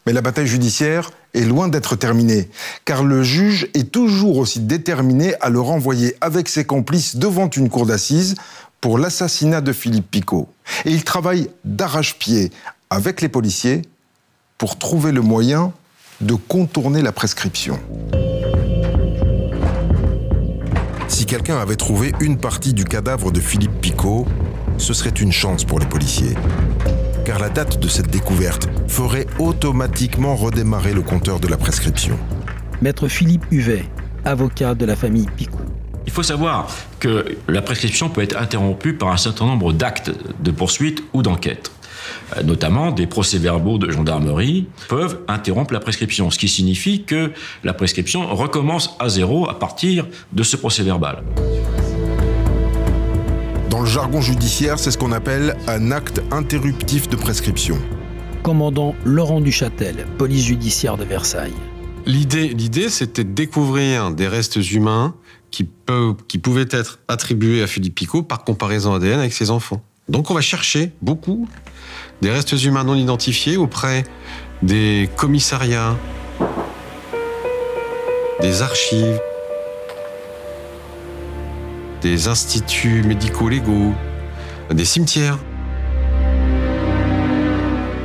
Mais 0.07 0.13
la 0.13 0.21
bataille 0.21 0.49
judiciaire 0.49 1.11
est 1.35 1.45
loin 1.45 1.69
d'être 1.69 1.95
terminée, 1.95 2.51
car 2.85 3.05
le 3.05 3.23
juge 3.23 3.69
est 3.75 3.93
toujours 3.93 4.39
aussi 4.39 4.59
déterminé 4.59 5.35
à 5.41 5.49
le 5.49 5.61
renvoyer 5.61 6.17
avec 6.21 6.49
ses 6.49 6.65
complices 6.65 7.17
devant 7.17 7.49
une 7.49 7.71
cour 7.71 7.87
d'assises 7.87 8.35
pour 8.81 8.99
l'assassinat 8.99 9.61
de 9.61 9.73
Philippe 9.73 10.11
Picot. 10.11 10.49
Et 10.85 10.91
il 10.91 11.05
travaille 11.05 11.49
d'arrache-pied 11.65 12.51
avec 12.91 13.21
les 13.21 13.29
policiers 13.29 13.83
pour 14.59 14.79
trouver 14.79 15.13
le 15.13 15.21
moyen 15.21 15.73
de 16.21 16.35
contourner 16.35 17.03
la 17.03 17.13
prescription. 17.13 17.79
Si 21.13 21.27
quelqu'un 21.27 21.59
avait 21.59 21.77
trouvé 21.77 22.15
une 22.21 22.39
partie 22.39 22.73
du 22.73 22.85
cadavre 22.85 23.31
de 23.31 23.39
Philippe 23.39 23.83
Picot, 23.83 24.27
ce 24.79 24.95
serait 24.95 25.11
une 25.11 25.31
chance 25.31 25.63
pour 25.63 25.79
les 25.79 25.85
policiers 25.85 26.35
car 27.27 27.39
la 27.39 27.51
date 27.51 27.79
de 27.79 27.87
cette 27.87 28.09
découverte 28.09 28.67
ferait 28.89 29.27
automatiquement 29.39 30.35
redémarrer 30.35 30.95
le 30.95 31.03
compteur 31.03 31.39
de 31.39 31.49
la 31.49 31.59
prescription. 31.59 32.19
Maître 32.81 33.09
Philippe 33.09 33.45
Huvet, 33.51 33.85
avocat 34.25 34.75
de 34.75 34.87
la 34.87 34.97
famille 34.97 35.27
Picot. 35.37 35.59
Il 36.07 36.13
faut 36.13 36.23
savoir 36.23 36.75
que 36.99 37.37
la 37.47 37.61
prescription 37.61 38.09
peut 38.09 38.23
être 38.23 38.41
interrompue 38.41 38.95
par 38.95 39.11
un 39.11 39.19
certain 39.19 39.45
nombre 39.45 39.75
d'actes 39.75 40.11
de 40.41 40.51
poursuite 40.51 41.05
ou 41.13 41.23
d'enquête. 41.23 41.73
Euh, 42.37 42.43
notamment, 42.43 42.91
des 42.91 43.07
procès-verbaux 43.07 43.79
de 43.79 43.91
gendarmerie 43.91 44.67
peuvent 44.89 45.21
interrompre 45.29 45.73
la 45.73 45.81
prescription, 45.81 46.31
ce 46.31 46.39
qui 46.39 46.49
signifie 46.49 47.05
que 47.05 47.33
la 47.65 47.73
prescription 47.73 48.35
recommence 48.35 48.97
à 48.99 49.09
zéro 49.09 49.49
à 49.49 49.59
partir 49.59 50.07
de 50.33 50.43
ce 50.43 50.57
procès-verbal. 50.57 51.23
Dans 53.71 53.81
le 53.81 53.87
jargon 53.87 54.21
judiciaire, 54.21 54.79
c'est 54.79 54.91
ce 54.91 54.99
qu'on 54.99 55.13
appelle 55.13 55.57
un 55.67 55.93
acte 55.93 56.21
interruptif 56.31 57.09
de 57.09 57.17
prescription. 57.17 57.79
Commandant 58.43 58.95
Laurent 59.05 59.41
Duchâtel, 59.41 60.07
police 60.19 60.45
judiciaire 60.45 60.97
de 60.97 61.05
Versailles. 61.05 61.55
L'idée, 62.05 62.49
l'idée, 62.49 62.89
c'était 62.89 63.25
de 63.25 63.33
découvrir 63.33 64.11
des 64.11 64.27
restes 64.27 64.57
humains 64.73 65.15
qui, 65.51 65.65
peuvent, 65.65 66.17
qui 66.27 66.39
pouvaient 66.39 66.69
être 66.71 66.99
attribués 67.07 67.63
à 67.63 67.67
Philippe 67.67 67.95
Picot 67.95 68.23
par 68.23 68.43
comparaison 68.45 68.95
ADN 68.95 69.21
avec 69.21 69.33
ses 69.33 69.51
enfants. 69.51 69.81
Donc 70.09 70.31
on 70.31 70.35
va 70.35 70.41
chercher 70.41 70.91
beaucoup 71.01 71.49
des 72.23 72.31
restes 72.31 72.53
humains 72.63 72.85
non 72.85 72.95
identifiés 72.95 73.57
auprès 73.57 74.05
des 74.63 75.11
commissariats, 75.17 75.97
des 78.41 78.63
archives, 78.63 79.21
des 82.01 82.29
instituts 82.29 83.03
médico-légaux, 83.03 83.93
des 84.71 84.85
cimetières. 84.85 85.37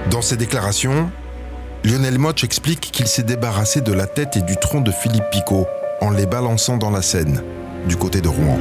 Dans 0.09 0.24
ses 0.24 0.36
déclarations, 0.36 1.12
Lionel 1.83 2.17
Moch 2.17 2.43
explique 2.43 2.91
qu'il 2.91 3.05
s'est 3.05 3.21
débarrassé 3.21 3.81
de 3.81 3.93
la 3.93 4.07
tête 4.07 4.36
et 4.36 4.41
du 4.41 4.57
tronc 4.57 4.81
de 4.81 4.91
Philippe 4.91 5.29
Picot 5.31 5.67
en 6.01 6.09
les 6.09 6.25
balançant 6.25 6.77
dans 6.77 6.89
la 6.89 7.03
Seine, 7.03 7.43
du 7.88 7.95
côté 7.97 8.21
de 8.21 8.29
Rouen. 8.29 8.57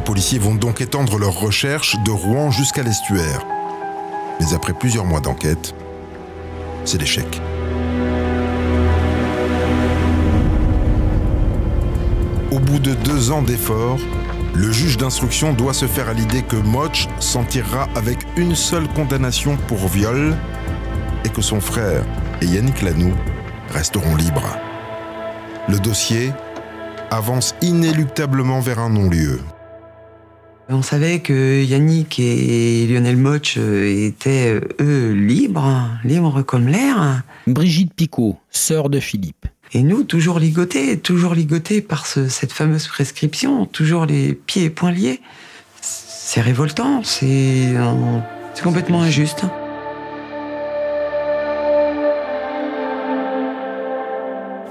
Policiers 0.00 0.38
vont 0.38 0.54
donc 0.54 0.80
étendre 0.80 1.18
leurs 1.18 1.38
recherches 1.38 1.96
de 2.04 2.10
Rouen 2.10 2.50
jusqu'à 2.50 2.82
l'estuaire. 2.82 3.46
Mais 4.40 4.54
après 4.54 4.72
plusieurs 4.72 5.04
mois 5.04 5.20
d'enquête, 5.20 5.74
c'est 6.84 6.98
l'échec. 6.98 7.40
Au 12.52 12.58
bout 12.58 12.78
de 12.78 12.94
deux 12.94 13.30
ans 13.30 13.42
d'efforts, 13.42 13.98
le 14.54 14.72
juge 14.72 14.96
d'instruction 14.96 15.52
doit 15.52 15.74
se 15.74 15.86
faire 15.86 16.08
à 16.08 16.14
l'idée 16.14 16.42
que 16.42 16.56
Moch 16.56 17.08
s'en 17.20 17.44
tirera 17.44 17.88
avec 17.94 18.18
une 18.36 18.54
seule 18.54 18.88
condamnation 18.88 19.56
pour 19.68 19.88
viol 19.88 20.34
et 21.24 21.28
que 21.28 21.42
son 21.42 21.60
frère 21.60 22.04
et 22.40 22.46
Yannick 22.46 22.82
Lanoux 22.82 23.14
resteront 23.70 24.16
libres. 24.16 24.56
Le 25.68 25.78
dossier 25.78 26.32
avance 27.10 27.54
inéluctablement 27.62 28.60
vers 28.60 28.78
un 28.78 28.90
non-lieu. 28.90 29.40
On 30.68 30.82
savait 30.82 31.20
que 31.20 31.62
Yannick 31.62 32.18
et 32.18 32.88
Lionel 32.88 33.16
Moch 33.16 33.54
euh, 33.56 34.08
étaient, 34.08 34.52
euh, 34.52 34.60
eux, 34.80 35.12
libres, 35.12 35.88
libres 36.02 36.42
comme 36.42 36.66
l'air. 36.66 37.22
Brigitte 37.46 37.94
Picot, 37.94 38.36
sœur 38.50 38.90
de 38.90 38.98
Philippe. 38.98 39.46
Et 39.72 39.84
nous, 39.84 40.02
toujours 40.02 40.40
ligotés, 40.40 40.98
toujours 40.98 41.34
ligotés 41.34 41.80
par 41.80 42.06
cette 42.06 42.52
fameuse 42.52 42.88
prescription, 42.88 43.66
toujours 43.66 44.06
les 44.06 44.32
pieds 44.34 44.64
et 44.64 44.70
poings 44.70 44.90
liés. 44.90 45.20
C'est 45.80 46.40
révoltant, 46.40 47.04
c'est 47.04 47.74
complètement 48.62 49.02
injuste. 49.02 49.44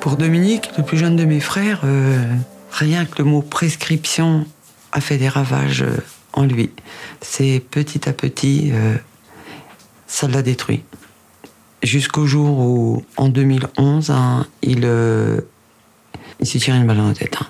Pour 0.02 0.18
Dominique, 0.18 0.72
le 0.78 0.84
plus 0.84 0.98
jeune 0.98 1.16
de 1.16 1.24
mes 1.24 1.40
frères, 1.40 1.82
euh, 1.86 2.22
rien 2.72 3.06
que 3.06 3.20
le 3.20 3.24
mot 3.24 3.42
prescription 3.42 4.46
a 4.96 5.02
fait 5.02 5.18
des 5.18 5.28
ravages 5.28 5.82
euh, 5.82 5.98
en 6.32 6.46
lui. 6.46 6.72
C'est 7.22 7.62
petit 7.70 8.08
à 8.08 8.14
petit, 8.14 8.72
euh, 8.74 8.96
ça 10.08 10.28
l'a 10.28 10.42
détruit. 10.42 10.84
Jusqu'au 11.84 12.26
jour 12.26 12.58
où, 12.60 13.04
en 13.18 13.28
2011, 13.28 14.10
hein, 14.10 14.48
il, 14.62 14.86
euh, 14.86 15.42
il 16.40 16.48
s'est 16.48 16.60
tiré 16.60 16.78
une 16.78 16.88
balle 16.88 16.98
dans 16.98 17.10
la 17.10 17.14
tête. 17.14 17.38
Hein. 17.42 17.48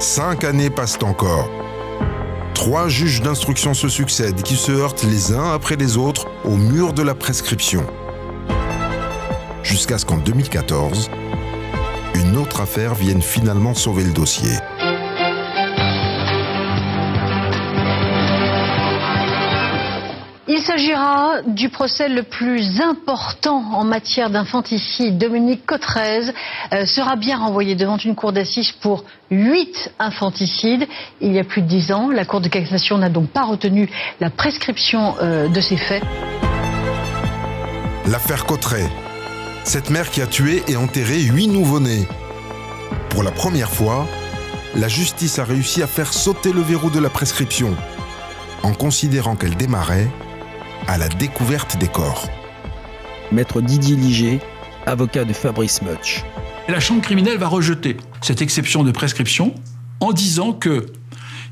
Cinq 0.00 0.42
années 0.42 0.70
passent 0.70 0.98
encore. 1.02 1.48
Trois 2.54 2.88
juges 2.88 3.22
d'instruction 3.22 3.74
se 3.74 3.88
succèdent 3.88 4.42
qui 4.42 4.56
se 4.56 4.72
heurtent 4.72 5.04
les 5.04 5.32
uns 5.32 5.52
après 5.52 5.76
les 5.76 5.96
autres 5.96 6.26
au 6.44 6.56
mur 6.56 6.92
de 6.92 7.02
la 7.02 7.14
prescription. 7.14 7.86
Jusqu'à 9.62 9.98
ce 9.98 10.04
qu'en 10.04 10.18
2014, 10.18 11.08
une 12.22 12.36
autre 12.36 12.60
affaire 12.60 12.94
vienne 12.94 13.20
finalement 13.20 13.74
sauver 13.74 14.04
le 14.04 14.12
dossier. 14.12 14.52
Il 20.48 20.60
s'agira 20.60 21.42
du 21.46 21.70
procès 21.70 22.08
le 22.08 22.22
plus 22.22 22.80
important 22.80 23.62
en 23.72 23.84
matière 23.84 24.30
d'infanticide. 24.30 25.18
Dominique 25.18 25.66
Cotrez 25.66 26.30
euh, 26.72 26.86
sera 26.86 27.16
bien 27.16 27.38
renvoyé 27.38 27.74
devant 27.74 27.96
une 27.96 28.14
cour 28.14 28.32
d'assises 28.32 28.72
pour 28.72 29.04
huit 29.30 29.92
infanticides. 29.98 30.86
Il 31.20 31.32
y 31.32 31.40
a 31.40 31.44
plus 31.44 31.62
de 31.62 31.66
dix 31.66 31.90
ans, 31.90 32.10
la 32.10 32.24
Cour 32.24 32.40
de 32.40 32.48
cassation 32.48 32.98
n'a 32.98 33.08
donc 33.08 33.30
pas 33.30 33.44
retenu 33.44 33.90
la 34.20 34.30
prescription 34.30 35.14
euh, 35.20 35.48
de 35.48 35.60
ces 35.60 35.76
faits. 35.76 36.02
L'affaire 38.06 38.44
Cotteret, 38.44 38.90
cette 39.64 39.90
mère 39.90 40.10
qui 40.10 40.20
a 40.20 40.26
tué 40.26 40.62
et 40.68 40.76
enterré 40.76 41.20
huit 41.20 41.48
nouveau-nés. 41.48 42.06
Pour 43.10 43.22
la 43.22 43.30
première 43.30 43.70
fois, 43.70 44.06
la 44.74 44.88
justice 44.88 45.38
a 45.38 45.44
réussi 45.44 45.82
à 45.82 45.86
faire 45.86 46.12
sauter 46.12 46.52
le 46.52 46.62
verrou 46.62 46.90
de 46.90 46.98
la 46.98 47.10
prescription, 47.10 47.76
en 48.62 48.72
considérant 48.72 49.36
qu'elle 49.36 49.56
démarrait 49.56 50.08
à 50.88 50.98
la 50.98 51.08
découverte 51.08 51.76
des 51.78 51.88
corps. 51.88 52.28
Maître 53.30 53.60
Didier 53.60 53.96
Liger, 53.96 54.40
avocat 54.86 55.24
de 55.24 55.32
Fabrice 55.32 55.82
Mutch. 55.82 56.24
la 56.68 56.80
chambre 56.80 57.02
criminelle 57.02 57.38
va 57.38 57.48
rejeter 57.48 57.96
cette 58.20 58.42
exception 58.42 58.82
de 58.82 58.90
prescription 58.90 59.54
en 60.00 60.12
disant 60.12 60.52
que 60.52 60.86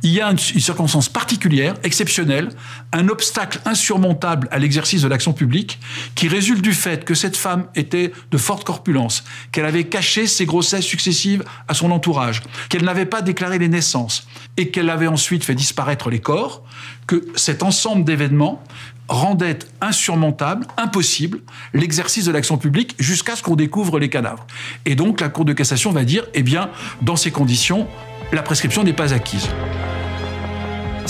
il 0.02 0.11
y 0.11 0.21
a 0.21 0.30
une, 0.30 0.38
circonstance 0.38 1.09
particulière, 1.09 1.75
exceptionnelle, 1.83 2.50
un 2.92 3.09
obstacle 3.09 3.61
insurmontable 3.64 4.49
à 4.50 4.59
l'exercice 4.59 5.02
de 5.02 5.09
l'action 5.09 5.33
publique 5.33 5.78
qui 6.14 6.28
résulte 6.28 6.62
du 6.62 6.73
fait 6.73 7.04
que 7.04 7.14
cette 7.14 7.37
femme 7.37 7.66
était 7.75 8.12
de 8.30 8.38
forte 8.38 8.64
corpulence, 8.64 9.25
qu'elle 9.52 9.66
avait 9.66 9.85
caché 9.85 10.26
ses 10.26 10.47
grossesses 10.47 10.85
successives 10.85 11.45
à 11.69 11.75
son 11.75 11.90
entourage, 11.90 12.42
qu'elle 12.69 12.85
n'avait 12.85 13.07
pas 13.07 13.23
déclaré 13.23 13.59
les 13.59 13.69
naissances 13.69 14.26
et 14.57 14.71
qu'elle 14.71 14.90
avait 14.90 15.07
ensuite 15.07 15.45
fait 15.45 15.54
disparaître 15.54 16.11
les 16.11 16.21
corps, 16.21 16.62
que 17.07 17.26
cet 17.35 17.62
ensemble 17.62 18.04
d'événements 18.04 18.62
rendait 19.09 19.59
insurmontable, 19.80 20.66
impossible, 20.76 21.40
l'exercice 21.75 22.25
de 22.25 22.33
l'action 22.33 22.59
publique 22.59 22.95
jusqu'à 22.99 23.35
ce 23.35 23.42
qu'on 23.42 23.57
découvre 23.57 23.99
les 23.99 24.09
cadavres. 24.09 24.47
Et 24.87 24.95
donc 24.95 25.21
la 25.21 25.28
Cour 25.28 25.45
de 25.45 25.52
cassation 25.52 25.90
va 25.90 26.04
dire, 26.04 26.25
eh 26.33 26.45
bien, 26.45 26.71
dans 27.02 27.16
ces 27.16 27.33
conditions, 27.33 27.88
la 28.33 28.42
prescription 28.42 28.85
n'est 28.85 28.92
pas 28.92 29.12
acquise. 29.12 29.49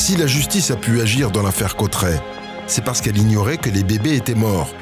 Si 0.00 0.16
la 0.16 0.26
justice 0.26 0.70
a 0.70 0.76
pu 0.76 1.02
agir 1.02 1.30
dans 1.30 1.42
l'affaire 1.42 1.76
Cotteret, 1.76 2.22
c'est 2.66 2.82
parce 2.82 3.02
qu'elle 3.02 3.18
ignorait 3.18 3.58
que 3.58 3.68
les 3.68 3.84
bébés 3.84 4.16
étaient 4.16 4.34
morts. 4.34 4.74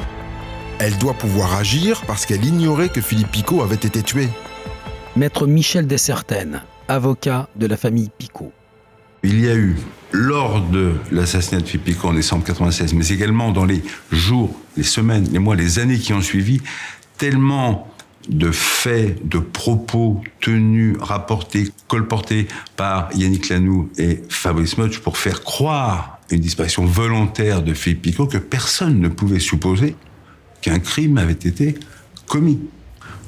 Elle 0.78 0.96
doit 0.98 1.12
pouvoir 1.12 1.56
agir 1.56 2.02
parce 2.06 2.24
qu'elle 2.24 2.44
ignorait 2.44 2.88
que 2.88 3.00
Philippe 3.00 3.32
Picot 3.32 3.60
avait 3.60 3.74
été 3.74 4.00
tué. 4.00 4.28
Maître 5.16 5.48
Michel 5.48 5.88
Dessertaines, 5.88 6.62
avocat 6.86 7.48
de 7.56 7.66
la 7.66 7.76
famille 7.76 8.10
Picot. 8.16 8.52
Il 9.24 9.40
y 9.40 9.48
a 9.48 9.56
eu, 9.56 9.76
lors 10.12 10.60
de 10.60 10.92
l'assassinat 11.10 11.62
de 11.62 11.66
Philippe 11.66 11.86
Picot 11.86 12.08
en 12.10 12.14
décembre 12.14 12.44
1996, 12.44 12.94
mais 12.94 13.08
également 13.08 13.50
dans 13.50 13.64
les 13.64 13.82
jours, 14.12 14.54
les 14.76 14.84
semaines, 14.84 15.28
les 15.32 15.40
mois, 15.40 15.56
les 15.56 15.80
années 15.80 15.98
qui 15.98 16.12
ont 16.12 16.22
suivi, 16.22 16.60
tellement 17.16 17.92
de 18.28 18.50
faits, 18.50 19.26
de 19.26 19.38
propos 19.38 20.22
tenus, 20.40 20.96
rapportés, 21.00 21.68
colportés 21.86 22.48
par 22.76 23.08
Yannick 23.14 23.48
Lanou 23.48 23.90
et 23.98 24.22
Fabrice 24.28 24.78
Motch 24.78 24.98
pour 24.98 25.16
faire 25.16 25.42
croire 25.42 26.18
une 26.30 26.40
disparition 26.40 26.84
volontaire 26.84 27.62
de 27.62 27.72
Philippe 27.74 28.02
Picot 28.02 28.26
que 28.26 28.38
personne 28.38 29.00
ne 29.00 29.08
pouvait 29.08 29.40
supposer 29.40 29.96
qu'un 30.60 30.78
crime 30.78 31.18
avait 31.18 31.32
été 31.32 31.74
commis. 32.26 32.60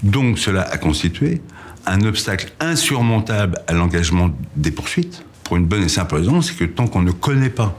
Donc 0.02 0.38
cela 0.38 0.62
a 0.62 0.76
constitué 0.76 1.40
un 1.86 2.02
obstacle 2.02 2.52
insurmontable 2.60 3.58
à 3.66 3.72
l'engagement 3.72 4.30
des 4.56 4.70
poursuites, 4.70 5.24
pour 5.50 5.56
une 5.56 5.66
bonne 5.66 5.82
et 5.82 5.88
simple 5.88 6.14
raison, 6.14 6.42
c'est 6.42 6.54
que 6.54 6.64
tant 6.64 6.86
qu'on 6.86 7.02
ne 7.02 7.10
connaît 7.10 7.50
pas 7.50 7.76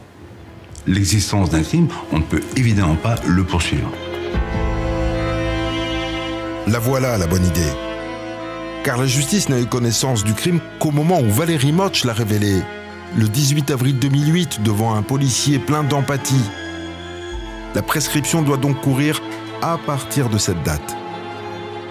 l'existence 0.88 1.50
d'un 1.52 1.64
crime, 1.64 1.88
on 2.12 2.18
ne 2.18 2.24
peut 2.24 2.42
évidemment 2.58 2.96
pas 2.96 3.16
le 3.26 3.46
poursuivre. 3.46 3.90
La 6.68 6.78
voilà 6.78 7.18
la 7.18 7.26
bonne 7.26 7.46
idée. 7.46 7.74
Car 8.84 8.98
la 8.98 9.08
justice 9.08 9.50
n'a 9.50 9.60
eu 9.60 9.66
connaissance 9.66 10.24
du 10.24 10.34
crime 10.34 10.60
qu'au 10.80 10.92
moment 10.92 11.20
où 11.20 11.30
Valérie 11.30 11.72
Motch 11.72 12.04
l'a 12.06 12.14
révélé, 12.14 12.62
le 13.18 13.28
18 13.28 13.72
avril 13.72 13.98
2008, 13.98 14.62
devant 14.62 14.94
un 14.94 15.02
policier 15.02 15.58
plein 15.58 15.84
d'empathie. 15.84 16.44
La 17.74 17.82
prescription 17.82 18.44
doit 18.44 18.58
donc 18.58 18.80
courir 18.82 19.20
à 19.64 19.80
partir 19.80 20.30
de 20.30 20.38
cette 20.38 20.62
date. 20.62 20.96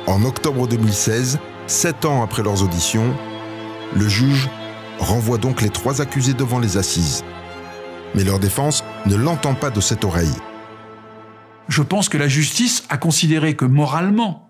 En 0.07 0.25
octobre 0.25 0.69
2016, 0.69 1.41
sept 1.67 2.05
ans 2.05 2.23
après 2.23 2.45
leurs 2.45 2.63
auditions, 2.63 3.13
le 3.97 4.09
juge 4.09 4.49
renvoie 5.01 5.39
donc 5.39 5.63
les 5.63 5.71
trois 5.71 6.01
accusés 6.01 6.35
devant 6.35 6.61
les 6.61 6.77
assises. 6.77 7.25
Mais 8.15 8.23
leur 8.23 8.39
défense 8.39 8.85
ne 9.07 9.17
l'entend 9.17 9.55
pas 9.55 9.71
de 9.71 9.81
cette 9.81 10.05
oreille. 10.05 10.37
Je 11.69 11.83
pense 11.83 12.09
que 12.09 12.19
la 12.19 12.29
justice 12.29 12.85
a 12.89 12.99
considéré 12.99 13.55
que 13.55 13.65
moralement, 13.65 14.50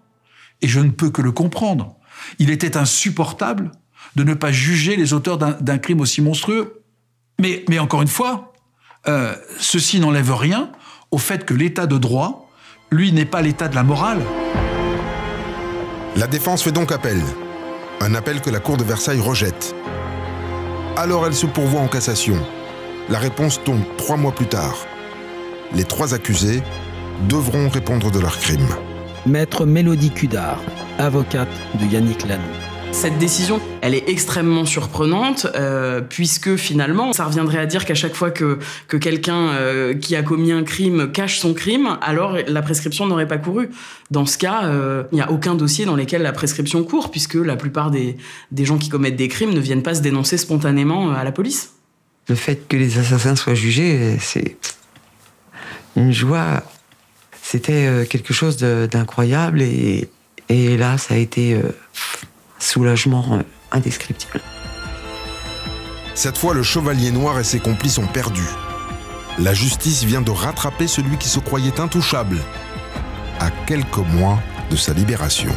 et 0.63 0.69
je 0.69 0.81
ne 0.81 0.91
peux 0.91 1.11
que 1.11 1.23
le 1.23 1.33
comprendre. 1.33 1.97
Il 2.39 2.51
était 2.51 2.77
insupportable 2.77 3.73
de 4.17 4.25
ne 4.25 4.35
pas 4.35 4.53
juger 4.53 4.97
les 4.97 5.13
auteurs 5.13 5.39
d'un 5.39 5.79
crime 5.79 6.01
aussi 6.01 6.21
monstrueux. 6.21 6.83
Mais, 7.41 7.79
encore 7.79 8.03
une 8.03 8.09
fois, 8.09 8.53
euh, 9.09 9.35
ceci 9.59 9.99
n'enlève 10.01 10.35
rien 10.35 10.71
au 11.11 11.19
fait 11.19 11.45
que 11.45 11.55
l'état 11.55 11.87
de 11.87 11.97
droit, 11.97 12.51
lui, 12.91 13.13
n'est 13.13 13.25
pas 13.25 13.41
l'état 13.41 13.69
de 13.69 13.75
la 13.75 13.83
morale. 13.83 14.21
La 16.17 16.27
défense 16.27 16.63
fait 16.63 16.73
donc 16.73 16.93
appel. 16.93 17.21
Un 18.01 18.15
appel 18.15 18.41
que 18.41 18.51
la 18.51 18.61
Cour 18.61 18.77
de 18.77 18.85
Versailles 18.85 19.21
rejette. 19.21 19.75
Alors 20.97 21.27
elle 21.27 21.35
se 21.35 21.47
pourvoit 21.47 21.81
en 21.81 21.89
cassation. 21.89 22.37
La 23.09 23.19
réponse 23.19 23.63
tombe 23.65 23.83
trois 23.97 24.17
mois 24.17 24.33
plus 24.33 24.47
tard. 24.47 24.75
Les 25.73 25.85
trois 25.85 26.15
accusés 26.15 26.63
devront 27.29 27.69
répondre 27.69 28.11
de 28.11 28.19
leur 28.19 28.39
crime. 28.39 28.69
Maître 29.27 29.67
Mélodie 29.67 30.11
Cudard, 30.11 30.59
avocate 30.99 31.51
de 31.79 31.85
Yannick 31.85 32.27
Lannou. 32.27 32.43
Cette 32.91 33.19
décision, 33.19 33.61
elle 33.83 33.95
est 33.95 34.09
extrêmement 34.09 34.65
surprenante, 34.65 35.47
euh, 35.55 36.01
puisque 36.01 36.57
finalement, 36.57 37.13
ça 37.13 37.27
reviendrait 37.27 37.59
à 37.59 37.67
dire 37.67 37.85
qu'à 37.85 37.95
chaque 37.95 38.15
fois 38.15 38.31
que, 38.31 38.59
que 38.89 38.97
quelqu'un 38.97 39.51
euh, 39.51 39.95
qui 39.95 40.17
a 40.17 40.23
commis 40.23 40.53
un 40.53 40.65
crime 40.65 41.13
cache 41.13 41.39
son 41.39 41.53
crime, 41.53 41.99
alors 42.01 42.37
la 42.49 42.63
prescription 42.63 43.07
n'aurait 43.07 43.29
pas 43.29 43.37
couru. 43.37 43.69
Dans 44.11 44.25
ce 44.25 44.39
cas, 44.39 44.65
euh, 44.65 45.05
il 45.13 45.17
n'y 45.17 45.21
a 45.21 45.31
aucun 45.31 45.55
dossier 45.55 45.85
dans 45.85 45.97
lequel 45.97 46.23
la 46.23 46.33
prescription 46.33 46.83
court, 46.83 47.11
puisque 47.11 47.35
la 47.35 47.57
plupart 47.57 47.91
des, 47.91 48.17
des 48.53 48.65
gens 48.65 48.79
qui 48.79 48.89
commettent 48.89 49.17
des 49.17 49.29
crimes 49.29 49.53
ne 49.53 49.61
viennent 49.61 49.83
pas 49.83 49.95
se 49.95 50.01
dénoncer 50.01 50.39
spontanément 50.39 51.13
à 51.13 51.25
la 51.25 51.33
police. 51.33 51.75
Le 52.29 52.35
fait 52.35 52.67
que 52.67 52.77
les 52.77 52.99
assassins 52.99 53.37
soient 53.37 53.55
jugés, 53.55 54.17
c'est 54.19 54.57
une 55.95 56.13
joie 56.13 56.63
c'était 57.51 57.87
euh, 57.87 58.05
quelque 58.05 58.33
chose 58.33 58.59
d'incroyable 58.59 59.61
et, 59.61 60.09
et, 60.49 60.77
là, 60.77 60.99
ça 60.99 61.15
a 61.15 61.17
été 61.17 61.55
euh, 61.55 61.63
soulagement 62.61 63.25
euh, 63.33 63.43
indescriptible. 63.73 64.41
Cette 66.15 66.39
fois, 66.39 66.55
le 66.55 66.63
chevalier 66.63 67.11
noir 67.11 67.41
et 67.41 67.45
ses 67.45 67.59
complices 67.59 67.99
ont 67.99 68.07
perdu. 68.07 68.45
La 69.41 69.53
justice 69.53 70.05
vient 70.05 70.21
de 70.21 70.31
rattraper 70.31 70.87
celui 70.87 71.17
qui 71.17 71.29
se 71.29 71.41
croyait 71.41 71.81
intouchable, 71.81 72.39
à 73.41 73.51
quelques 73.67 73.97
mois 73.97 74.39
de 74.71 74.77
sa 74.77 74.93
libération. 74.93 75.51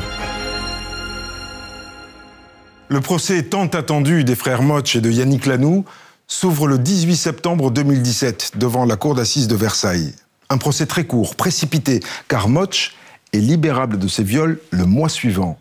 Le 2.88 3.02
procès 3.02 3.44
tant 3.44 3.68
attendu 3.68 4.24
des 4.24 4.36
frères 4.36 4.64
Motch 4.64 4.96
et 4.96 5.02
de 5.02 5.12
Yannick 5.12 5.46
Lanoux 5.46 5.86
s'ouvre 6.26 6.66
le 6.66 6.80
18 6.80 7.16
septembre 7.16 7.70
2017 7.70 8.54
devant 8.56 8.86
la 8.86 8.96
cour 8.96 9.14
d'assises 9.14 9.48
de 9.48 9.56
Versailles. 9.56 10.16
Un 10.50 10.58
procès 10.58 10.86
très 10.86 11.06
court, 11.06 11.36
précipité, 11.36 12.02
car 12.28 12.48
Motch 12.50 12.96
est 13.34 13.40
libérable 13.40 13.98
de 13.98 14.08
ses 14.08 14.24
viols 14.24 14.60
le 14.72 14.86
mois 14.86 15.10
suivant. 15.10 15.58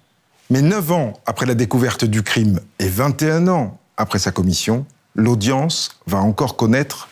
Mais 0.50 0.62
neuf 0.62 0.92
ans 0.92 1.14
après 1.24 1.46
la 1.46 1.54
découverte 1.54 2.04
du 2.04 2.22
crime 2.22 2.60
et 2.78 2.88
21 2.88 3.48
ans 3.48 3.78
après 3.96 4.18
sa 4.18 4.32
commission, 4.32 4.84
l'audience 5.14 5.90
va 6.06 6.18
encore 6.18 6.56
connaître 6.56 7.08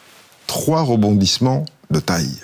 trois 0.47 0.83
rebondissements 0.83 1.65
de 1.91 2.01
taille. 2.01 2.41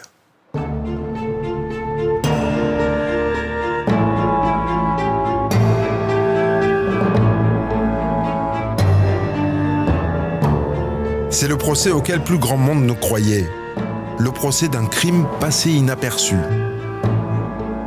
C'est 11.31 11.49
le 11.49 11.59
procès 11.59 11.91
auquel 11.91 12.23
plus 12.25 12.39
grand 12.39 12.57
monde 12.57 12.85
ne 12.85 12.95
croyait 12.95 13.47
le 14.19 14.31
procès 14.31 14.69
d'un 14.69 14.87
crime 14.87 15.27
passé 15.41 15.71
inaperçu. 15.71 16.37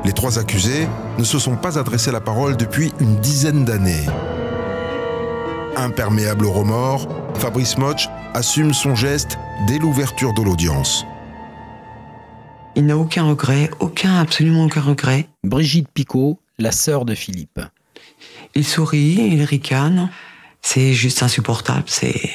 Les 0.05 0.13
trois 0.13 0.39
accusés 0.39 0.87
ne 1.17 1.23
se 1.23 1.39
sont 1.39 1.55
pas 1.55 1.77
adressés 1.77 2.11
la 2.11 2.21
parole 2.21 2.55
depuis 2.55 2.93
une 2.99 3.17
dizaine 3.17 3.65
d'années. 3.65 4.05
Imperméable 5.75 6.45
au 6.45 6.51
remords, 6.51 7.07
Fabrice 7.35 7.77
Motch 7.77 8.09
assume 8.33 8.73
son 8.73 8.95
geste 8.95 9.37
dès 9.67 9.79
l'ouverture 9.79 10.33
de 10.33 10.41
l'audience. 10.41 11.05
Il 12.75 12.85
n'a 12.85 12.97
aucun 12.97 13.23
regret, 13.23 13.69
aucun, 13.79 14.19
absolument 14.19 14.65
aucun 14.65 14.81
regret. 14.81 15.27
Brigitte 15.43 15.89
Picot, 15.93 16.39
la 16.57 16.71
sœur 16.71 17.05
de 17.05 17.15
Philippe. 17.15 17.59
Il 18.55 18.65
sourit, 18.65 19.29
il 19.31 19.43
ricane. 19.43 20.09
C'est 20.61 20.93
juste 20.93 21.23
insupportable, 21.23 21.85
c'est... 21.87 22.31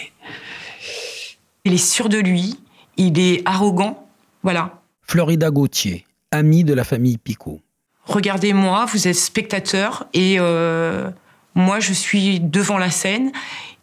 Il 1.65 1.73
est 1.73 1.79
sûr 1.79 2.09
de 2.09 2.19
lui, 2.19 2.59
il 2.97 3.19
est 3.19 3.43
arrogant, 3.45 4.07
voilà. 4.43 4.83
Florida 5.03 5.51
Gauthier, 5.51 6.05
amie 6.31 6.65
de 6.65 6.75
la 6.75 6.85
famille 6.85 7.19
Picot. 7.19 7.61
Regardez-moi, 8.07 8.87
vous 8.87 9.09
êtes 9.09 9.17
spectateur 9.17 10.07
et 10.13 10.37
euh, 10.39 11.11
moi 11.55 11.81
je 11.81 11.93
suis 11.93 12.41
devant 12.41 12.79
la 12.79 12.91
scène. 12.91 13.33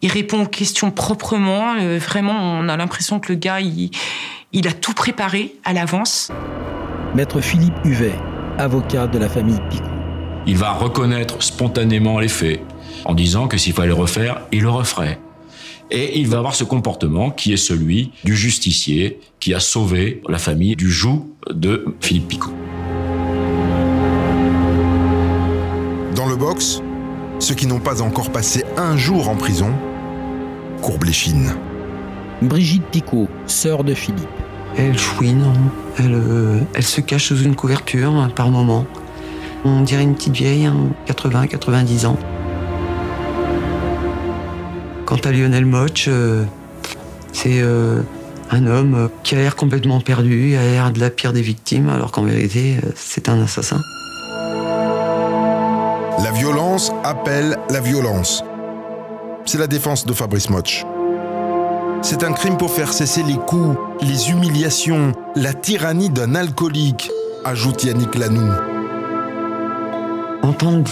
Il 0.02 0.12
répond 0.12 0.44
aux 0.44 0.48
questions 0.48 0.92
proprement. 0.92 1.76
Euh, 1.80 2.00
vraiment, 2.00 2.60
on 2.60 2.70
a 2.70 2.78
l'impression 2.78 3.20
que 3.20 3.32
le 3.32 3.38
gars, 3.38 3.62
il, 3.62 3.92
il 4.52 4.68
a 4.68 4.74
tout 4.74 4.94
préparé 4.94 5.56
à 5.64 5.74
l'avance. 5.74 6.32
Maître 7.16 7.42
Philippe 7.42 7.74
Huvet, 7.84 8.16
avocat 8.58 9.08
de 9.08 9.18
la 9.18 9.30
famille 9.30 9.60
Picot. 9.70 9.86
Il 10.48 10.58
va 10.58 10.72
reconnaître 10.72 11.42
spontanément 11.44 12.20
les 12.20 12.28
faits 12.28 12.62
en 13.06 13.14
disant 13.14 13.48
que 13.48 13.58
s'il 13.58 13.74
fallait 13.74 13.90
le 13.90 13.94
refaire, 13.94 14.42
il 14.52 14.62
le 14.62 14.70
referait. 14.70 15.20
Et 15.92 16.18
il 16.20 16.28
va 16.28 16.38
avoir 16.38 16.56
ce 16.56 16.64
comportement 16.64 17.32
qui 17.32 17.52
est 17.52 17.58
celui 17.58 18.12
du 18.24 18.36
justicier 18.36 19.20
qui 19.42 19.54
a 19.54 19.60
sauvé 19.60 20.22
la 20.30 20.38
famille 20.38 20.78
du 20.78 20.90
joug 20.90 21.28
de 21.52 21.86
Philippe 22.00 22.30
Picot. 22.30 22.54
Dans 26.16 26.28
le 26.28 26.38
box, 26.38 26.82
ceux 27.40 27.56
qui 27.56 27.68
n'ont 27.68 27.82
pas 27.82 28.02
encore 28.02 28.32
passé 28.32 28.64
un 28.78 28.96
jour 28.96 29.28
en 29.28 29.36
prison 29.36 29.74
courbent 30.82 31.04
les 31.04 31.14
chines. 31.14 31.54
Brigitte 32.42 32.86
Picot, 32.86 33.28
sœur 33.46 33.84
de 33.84 33.94
Philippe. 33.94 34.30
Elle 34.78 34.98
chouine, 34.98 35.44
elle, 35.98 36.14
euh, 36.14 36.60
elle 36.74 36.84
se 36.84 37.02
cache 37.02 37.28
sous 37.28 37.44
une 37.44 37.56
couverture 37.56 38.12
hein, 38.16 38.30
par 38.34 38.50
moment. 38.50 38.86
On 39.66 39.82
dirait 39.82 40.04
une 40.04 40.16
petite 40.16 40.34
vieille, 40.34 40.72
80-90 41.08 42.06
ans. 42.06 42.18
Quant 45.12 45.20
à 45.26 45.32
Lionel 45.34 45.66
Moch, 45.66 46.06
euh, 46.08 46.46
c'est 47.34 47.60
euh, 47.60 48.02
un 48.50 48.66
homme 48.66 49.10
qui 49.24 49.36
a 49.36 49.40
l'air 49.40 49.58
complètement 49.58 50.00
perdu, 50.00 50.56
a 50.56 50.62
l'air 50.62 50.92
de 50.92 51.02
la 51.02 51.10
pire 51.10 51.34
des 51.34 51.42
victimes, 51.42 51.90
alors 51.90 52.14
qu'en 52.14 52.24
vérité, 52.24 52.78
euh, 52.82 52.92
c'est 52.96 53.28
un 53.28 53.42
assassin. 53.42 53.82
La 56.24 56.32
violence 56.32 56.94
appelle 57.04 57.58
la 57.70 57.82
violence. 57.82 58.42
C'est 59.46 59.58
la 59.58 59.68
défense 59.68 60.06
de 60.06 60.14
Fabrice 60.14 60.50
Moch. 60.50 60.86
C'est 62.02 62.24
un 62.24 62.32
crime 62.32 62.56
pour 62.56 62.72
faire 62.72 62.94
cesser 62.94 63.24
les 63.24 63.36
coups, 63.36 63.78
les 64.00 64.30
humiliations, 64.30 65.12
la 65.36 65.54
tyrannie 65.54 66.10
d'un 66.10 66.36
alcoolique, 66.36 67.12
ajoute 67.44 67.84
Yannick 67.84 68.16
Lanoux. 68.16 68.54
Entendre 70.42 70.90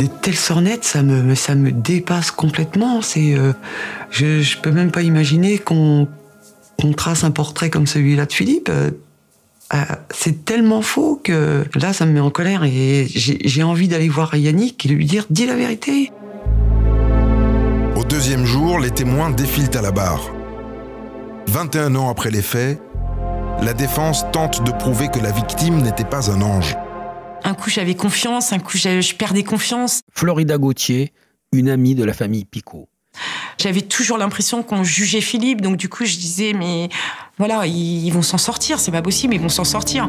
des 0.00 0.08
telles 0.08 0.34
sornettes, 0.34 0.84
ça 0.84 1.02
me, 1.02 1.70
dépasse 1.70 2.30
complètement. 2.30 3.02
C'est, 3.02 3.34
euh, 3.34 3.52
je, 4.10 4.40
je 4.40 4.56
peux 4.56 4.70
même 4.70 4.90
pas 4.90 5.02
imaginer 5.02 5.58
qu'on 5.58 6.08
trace 6.96 7.22
un 7.22 7.30
portrait 7.30 7.68
comme 7.68 7.86
celui-là 7.86 8.24
de 8.24 8.32
Philippe. 8.32 8.70
Euh, 8.70 8.92
euh, 9.74 9.84
c'est 10.10 10.46
tellement 10.46 10.80
faux 10.80 11.20
que 11.22 11.66
là, 11.74 11.92
ça 11.92 12.06
me 12.06 12.12
met 12.12 12.20
en 12.20 12.30
colère 12.30 12.64
et 12.64 13.06
j'ai 13.08 13.62
envie 13.62 13.88
d'aller 13.88 14.08
voir 14.08 14.34
Yannick 14.34 14.86
et 14.86 14.88
lui 14.88 15.04
dire 15.04 15.26
dis 15.28 15.44
la 15.44 15.54
vérité. 15.54 16.10
Au 17.94 18.02
deuxième 18.04 18.46
jour, 18.46 18.78
les 18.78 18.90
témoins 18.90 19.30
défilent 19.30 19.76
à 19.76 19.82
la 19.82 19.92
barre. 19.92 20.32
21 21.48 21.94
ans 21.94 22.08
après 22.08 22.30
les 22.30 22.42
faits, 22.42 22.80
la 23.62 23.74
défense 23.74 24.24
tente 24.32 24.64
de 24.64 24.72
prouver 24.72 25.08
que 25.08 25.18
la 25.18 25.30
victime 25.30 25.82
n'était 25.82 26.04
pas 26.04 26.30
un 26.30 26.40
ange. 26.40 26.74
Un 27.44 27.54
coup, 27.54 27.70
j'avais 27.70 27.94
confiance, 27.94 28.52
un 28.52 28.58
coup, 28.58 28.76
je 28.76 29.00
je 29.00 29.14
perdais 29.14 29.42
confiance. 29.42 30.02
Florida 30.12 30.58
Gauthier, 30.58 31.12
une 31.52 31.68
amie 31.68 31.94
de 31.94 32.04
la 32.04 32.12
famille 32.12 32.44
Picot. 32.44 32.88
J'avais 33.58 33.82
toujours 33.82 34.18
l'impression 34.18 34.62
qu'on 34.62 34.84
jugeait 34.84 35.20
Philippe, 35.20 35.60
donc 35.60 35.76
du 35.76 35.88
coup, 35.88 36.04
je 36.04 36.16
disais, 36.16 36.52
mais 36.52 36.88
voilà, 37.38 37.66
ils, 37.66 38.06
ils 38.06 38.12
vont 38.12 38.22
s'en 38.22 38.38
sortir, 38.38 38.78
c'est 38.78 38.92
pas 38.92 39.02
possible, 39.02 39.34
ils 39.34 39.40
vont 39.40 39.48
s'en 39.48 39.64
sortir. 39.64 40.08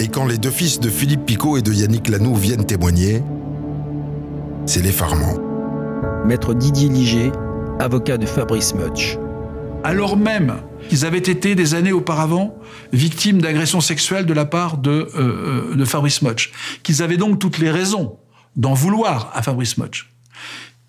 Et 0.00 0.08
quand 0.08 0.26
les 0.26 0.38
deux 0.38 0.50
fils 0.50 0.80
de 0.80 0.88
Philippe 0.88 1.26
Picot 1.26 1.56
et 1.56 1.62
de 1.62 1.72
Yannick 1.72 2.08
Lanoux 2.08 2.34
viennent 2.34 2.64
témoigner, 2.64 3.22
c'est 4.64 4.82
l'effarement. 4.82 5.34
Maître 6.24 6.54
Didier 6.54 6.88
Liger, 6.88 7.30
avocat 7.78 8.18
de 8.18 8.26
Fabrice 8.26 8.74
Mutch. 8.74 9.18
alors 9.84 10.16
même 10.16 10.56
qu'ils 10.88 11.04
avaient 11.04 11.18
été 11.18 11.54
des 11.54 11.74
années 11.74 11.92
auparavant 11.92 12.56
victimes 12.92 13.40
d'agressions 13.40 13.80
sexuelles 13.80 14.26
de 14.26 14.32
la 14.32 14.44
part 14.44 14.78
de, 14.78 14.90
euh, 14.90 15.08
euh, 15.16 15.74
de 15.74 15.84
Fabrice 15.84 16.22
Mutch, 16.22 16.52
qu'ils 16.82 17.02
avaient 17.02 17.16
donc 17.16 17.38
toutes 17.38 17.58
les 17.58 17.70
raisons 17.70 18.18
d'en 18.56 18.74
vouloir 18.74 19.30
à 19.34 19.42
Fabrice 19.42 19.78
Mutch. 19.78 20.10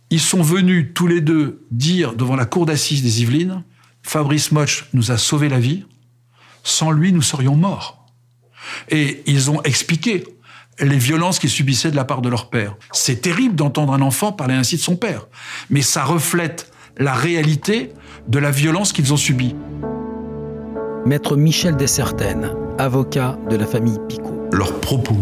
Ils 0.10 0.22
sont 0.22 0.42
venus 0.42 0.92
tous 0.94 1.08
les 1.08 1.22
deux 1.22 1.66
dire 1.72 2.14
devant 2.14 2.36
la 2.36 2.46
cour 2.46 2.66
d'assises 2.66 3.04
des 3.04 3.22
Yvelines, 3.22 3.64
Fabrice 4.04 4.52
Mutch 4.52 4.86
nous 4.94 5.12
a 5.12 5.18
sauvé 5.18 5.50
la 5.50 5.60
vie, 5.60 5.86
sans 6.64 6.92
lui 6.92 7.12
nous 7.12 7.22
serions 7.22 7.56
morts. 7.56 8.06
Et 8.90 9.22
ils 9.26 9.52
ont 9.52 9.62
expliqué 9.64 10.24
les 10.80 10.98
violences 10.98 11.40
qu'ils 11.40 11.50
subissaient 11.50 11.92
de 11.92 11.96
la 11.96 12.06
part 12.06 12.22
de 12.22 12.30
leur 12.30 12.50
père. 12.50 12.76
C'est 12.94 13.22
terrible 13.22 13.56
d'entendre 13.56 13.94
un 13.94 14.02
enfant 14.02 14.32
parler 14.32 14.54
ainsi 14.54 14.78
de 14.78 14.82
son 14.82 14.96
père, 14.96 15.28
mais 15.70 15.82
ça 15.82 16.04
reflète 16.04 16.72
la 16.98 17.14
réalité 17.14 17.92
de 18.28 18.40
la 18.40 18.52
violence 18.52 18.94
qu'ils 18.94 19.14
ont 19.14 19.18
subie. 19.18 19.56
Maître 21.06 21.38
Michel 21.38 21.78
Dessertaines, 21.78 22.52
avocat 22.78 23.38
de 23.50 23.56
la 23.56 23.66
famille 23.66 23.98
Picot. 24.08 24.50
Leurs 24.52 24.80
propos, 24.80 25.18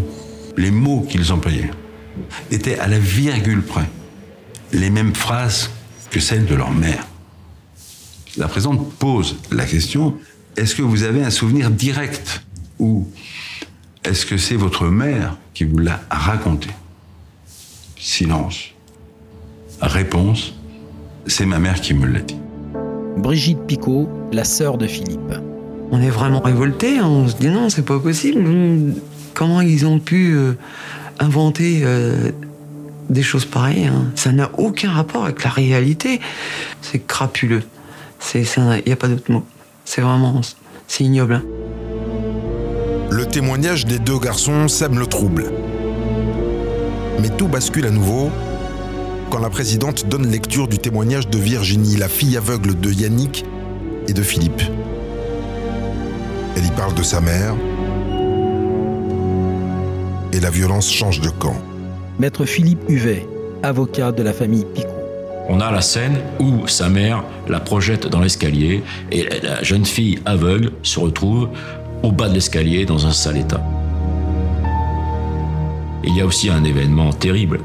les 0.56 0.70
mots 0.70 1.06
qu'ils 1.08 1.32
employaient, 1.32 1.70
étaient 2.50 2.78
à 2.78 2.88
la 2.88 2.98
virgule 2.98 3.62
près 3.62 3.88
les 4.72 4.90
mêmes 4.90 5.14
phrases 5.14 5.70
que 6.10 6.18
celles 6.18 6.46
de 6.46 6.54
leur 6.54 6.70
mère. 6.70 7.06
La 8.36 8.48
présente 8.48 8.92
pose 8.94 9.36
la 9.52 9.64
question 9.64 10.16
est-ce 10.56 10.74
que 10.74 10.82
vous 10.82 11.02
avez 11.02 11.22
un 11.22 11.30
souvenir 11.30 11.70
direct 11.70 12.42
ou 12.78 13.06
est-ce 14.04 14.26
que 14.26 14.36
c'est 14.38 14.56
votre 14.56 14.86
mère 14.86 15.36
qui 15.54 15.64
vous 15.64 15.78
l'a 15.78 16.00
raconté? 16.10 16.70
Silence. 17.98 18.70
Réponse 19.80 20.54
c'est 21.26 21.46
ma 21.46 21.58
mère 21.58 21.80
qui 21.80 21.94
me 21.94 22.06
l'a 22.06 22.20
dit. 22.20 22.38
Brigitte 23.16 23.60
Picot, 23.66 24.08
la 24.32 24.44
sœur 24.44 24.78
de 24.78 24.86
Philippe. 24.86 25.32
On 25.90 26.00
est 26.00 26.10
vraiment 26.10 26.40
révolté, 26.40 27.00
on 27.00 27.28
se 27.28 27.36
dit 27.36 27.48
non, 27.48 27.68
c'est 27.68 27.84
pas 27.84 27.98
possible. 27.98 28.44
Comment 29.34 29.60
ils 29.60 29.86
ont 29.86 29.98
pu 29.98 30.34
euh, 30.34 30.52
inventer 31.18 31.82
euh, 31.84 32.30
des 33.08 33.22
choses 33.22 33.44
pareilles 33.44 33.86
hein? 33.86 34.06
Ça 34.14 34.32
n'a 34.32 34.50
aucun 34.58 34.90
rapport 34.90 35.24
avec 35.24 35.44
la 35.44 35.50
réalité. 35.50 36.20
C'est 36.82 37.06
crapuleux. 37.06 37.62
Il 38.34 38.44
n'y 38.86 38.92
a 38.92 38.96
pas 38.96 39.08
d'autre 39.08 39.30
mot. 39.30 39.44
C'est 39.84 40.00
vraiment. 40.00 40.40
C'est 40.88 41.04
ignoble. 41.04 41.34
hein. 41.34 41.42
Le 43.10 43.24
témoignage 43.26 43.86
des 43.86 43.98
deux 43.98 44.18
garçons 44.18 44.68
sème 44.68 44.98
le 44.98 45.06
trouble. 45.06 45.52
Mais 47.20 47.28
tout 47.30 47.48
bascule 47.48 47.86
à 47.86 47.90
nouveau 47.90 48.30
quand 49.30 49.38
la 49.38 49.50
présidente 49.50 50.06
donne 50.08 50.30
lecture 50.30 50.68
du 50.68 50.78
témoignage 50.78 51.28
de 51.28 51.38
Virginie, 51.38 51.96
la 51.96 52.08
fille 52.08 52.36
aveugle 52.36 52.78
de 52.78 52.90
Yannick 52.92 53.44
et 54.08 54.12
de 54.12 54.22
Philippe. 54.22 54.62
Elle 56.56 56.64
y 56.64 56.70
parle 56.70 56.94
de 56.94 57.02
sa 57.02 57.20
mère 57.20 57.54
et 60.32 60.40
la 60.40 60.50
violence 60.50 60.92
change 60.92 61.20
de 61.20 61.28
camp. 61.28 61.56
Maître 62.18 62.44
Philippe 62.44 62.80
Huvet, 62.88 63.26
avocat 63.62 64.12
de 64.12 64.22
la 64.22 64.32
famille 64.32 64.66
Picot. 64.74 64.88
On 65.48 65.60
a 65.60 65.70
la 65.70 65.80
scène 65.80 66.18
où 66.40 66.66
sa 66.66 66.88
mère 66.88 67.22
la 67.48 67.60
projette 67.60 68.06
dans 68.06 68.20
l'escalier 68.20 68.82
et 69.12 69.28
la 69.42 69.62
jeune 69.62 69.84
fille 69.84 70.18
aveugle 70.24 70.72
se 70.82 70.98
retrouve 70.98 71.48
au 72.02 72.10
bas 72.10 72.28
de 72.28 72.34
l'escalier 72.34 72.84
dans 72.84 73.06
un 73.06 73.12
sale 73.12 73.38
état. 73.38 73.62
Il 76.06 76.16
y 76.16 76.20
a 76.20 76.26
aussi 76.26 76.48
un 76.48 76.64
événement 76.64 77.12
terrible. 77.12 77.60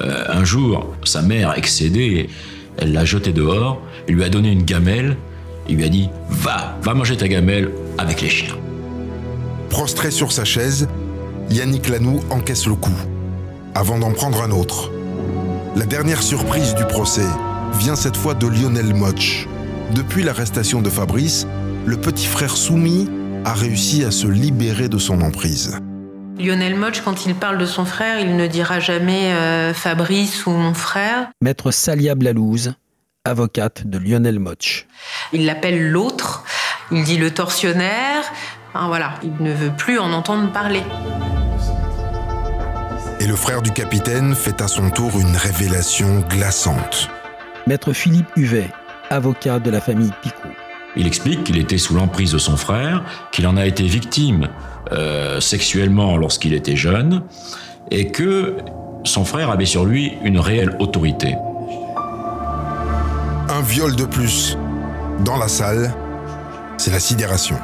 Euh, 0.00 0.24
un 0.28 0.44
jour, 0.44 0.94
sa 1.04 1.22
mère, 1.22 1.54
excédée, 1.56 2.30
elle 2.78 2.92
l'a 2.92 3.04
jeté 3.04 3.32
dehors, 3.32 3.80
lui 4.08 4.24
a 4.24 4.28
donné 4.28 4.50
une 4.50 4.62
gamelle, 4.62 5.16
il 5.68 5.76
lui 5.76 5.84
a 5.84 5.88
dit 5.88 6.08
Va, 6.28 6.78
va 6.82 6.94
manger 6.94 7.16
ta 7.16 7.28
gamelle 7.28 7.70
avec 7.98 8.22
les 8.22 8.28
chiens. 8.28 8.56
Prostré 9.68 10.10
sur 10.10 10.32
sa 10.32 10.44
chaise, 10.44 10.88
Yannick 11.50 11.88
Lanoux 11.88 12.20
encaisse 12.30 12.66
le 12.66 12.74
coup, 12.74 12.96
avant 13.74 13.98
d'en 13.98 14.12
prendre 14.12 14.42
un 14.42 14.50
autre. 14.50 14.90
La 15.76 15.86
dernière 15.86 16.22
surprise 16.22 16.74
du 16.74 16.84
procès 16.84 17.26
vient 17.78 17.96
cette 17.96 18.16
fois 18.16 18.34
de 18.34 18.46
Lionel 18.46 18.94
Moch. 18.94 19.48
Depuis 19.94 20.22
l'arrestation 20.22 20.82
de 20.82 20.90
Fabrice, 20.90 21.46
le 21.86 21.96
petit 21.96 22.26
frère 22.26 22.56
soumis 22.56 23.08
a 23.44 23.54
réussi 23.54 24.04
à 24.04 24.10
se 24.10 24.26
libérer 24.26 24.88
de 24.88 24.98
son 24.98 25.20
emprise. 25.20 25.78
Lionel 26.42 26.74
Moch, 26.74 27.02
quand 27.04 27.24
il 27.26 27.34
parle 27.36 27.56
de 27.56 27.66
son 27.66 27.84
frère, 27.84 28.18
il 28.18 28.36
ne 28.36 28.46
dira 28.48 28.80
jamais 28.80 29.32
euh, 29.32 29.72
Fabrice 29.72 30.44
ou 30.46 30.50
mon 30.50 30.74
frère. 30.74 31.28
Maître 31.40 31.70
Salia 31.70 32.16
Blalouse, 32.16 32.74
avocate 33.24 33.86
de 33.86 33.98
Lionel 33.98 34.40
Moch. 34.40 34.86
Il 35.32 35.46
l'appelle 35.46 35.90
l'autre, 35.90 36.44
il 36.90 37.04
dit 37.04 37.16
le 37.16 37.30
tortionnaire. 37.30 38.24
Enfin, 38.74 38.88
voilà, 38.88 39.14
il 39.22 39.34
ne 39.38 39.52
veut 39.52 39.70
plus 39.70 40.00
en 40.00 40.12
entendre 40.12 40.50
parler. 40.50 40.82
Et 43.20 43.26
le 43.26 43.36
frère 43.36 43.62
du 43.62 43.70
capitaine 43.70 44.34
fait 44.34 44.60
à 44.60 44.66
son 44.66 44.90
tour 44.90 45.20
une 45.20 45.36
révélation 45.36 46.24
glaçante. 46.28 47.08
Maître 47.68 47.92
Philippe 47.92 48.30
Huvet, 48.34 48.68
avocat 49.10 49.60
de 49.60 49.70
la 49.70 49.80
famille 49.80 50.12
Picot. 50.22 50.48
Il 50.96 51.06
explique 51.06 51.44
qu'il 51.44 51.58
était 51.58 51.78
sous 51.78 51.94
l'emprise 51.94 52.32
de 52.32 52.38
son 52.38 52.56
frère, 52.56 53.02
qu'il 53.32 53.46
en 53.46 53.56
a 53.56 53.66
été 53.66 53.84
victime 53.84 54.48
euh, 54.92 55.40
sexuellement 55.40 56.16
lorsqu'il 56.16 56.52
était 56.52 56.76
jeune, 56.76 57.22
et 57.90 58.08
que 58.08 58.56
son 59.04 59.24
frère 59.24 59.50
avait 59.50 59.66
sur 59.66 59.84
lui 59.84 60.12
une 60.22 60.38
réelle 60.38 60.76
autorité. 60.80 61.34
Un 63.48 63.62
viol 63.62 63.96
de 63.96 64.04
plus. 64.04 64.56
Dans 65.24 65.36
la 65.36 65.48
salle, 65.48 65.94
c'est 66.76 66.90
la 66.90 67.00
sidération. 67.00 67.58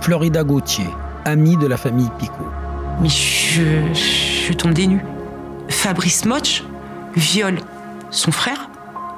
Florida 0.00 0.42
Gauthier, 0.42 0.86
amie 1.24 1.56
de 1.56 1.66
la 1.66 1.76
famille 1.76 2.10
Picot. 2.18 2.48
Mais 3.00 3.08
je, 3.08 3.62
je 3.92 3.98
suis 3.98 4.56
tombée 4.56 4.86
nue. 4.86 5.04
Fabrice 5.68 6.24
Motch 6.24 6.64
viole 7.14 7.58
son 8.10 8.32
frère, 8.32 8.70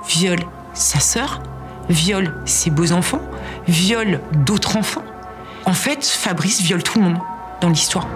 viole 0.08 0.40
sa 0.74 1.00
sœur, 1.00 1.40
viole 1.88 2.34
ses 2.44 2.70
beaux-enfants, 2.70 3.22
viole 3.68 4.20
d'autres 4.44 4.76
enfants. 4.76 5.04
En 5.66 5.72
fait, 5.72 6.04
Fabrice 6.04 6.60
viole 6.60 6.82
tout 6.82 6.98
le 6.98 7.04
monde 7.04 7.18
dans 7.60 7.68
l'histoire. 7.68 8.06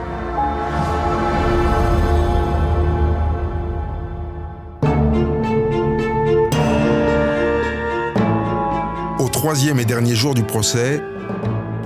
Au 9.18 9.28
troisième 9.28 9.80
et 9.80 9.84
dernier 9.84 10.14
jour 10.14 10.34
du 10.34 10.42
procès, 10.42 11.02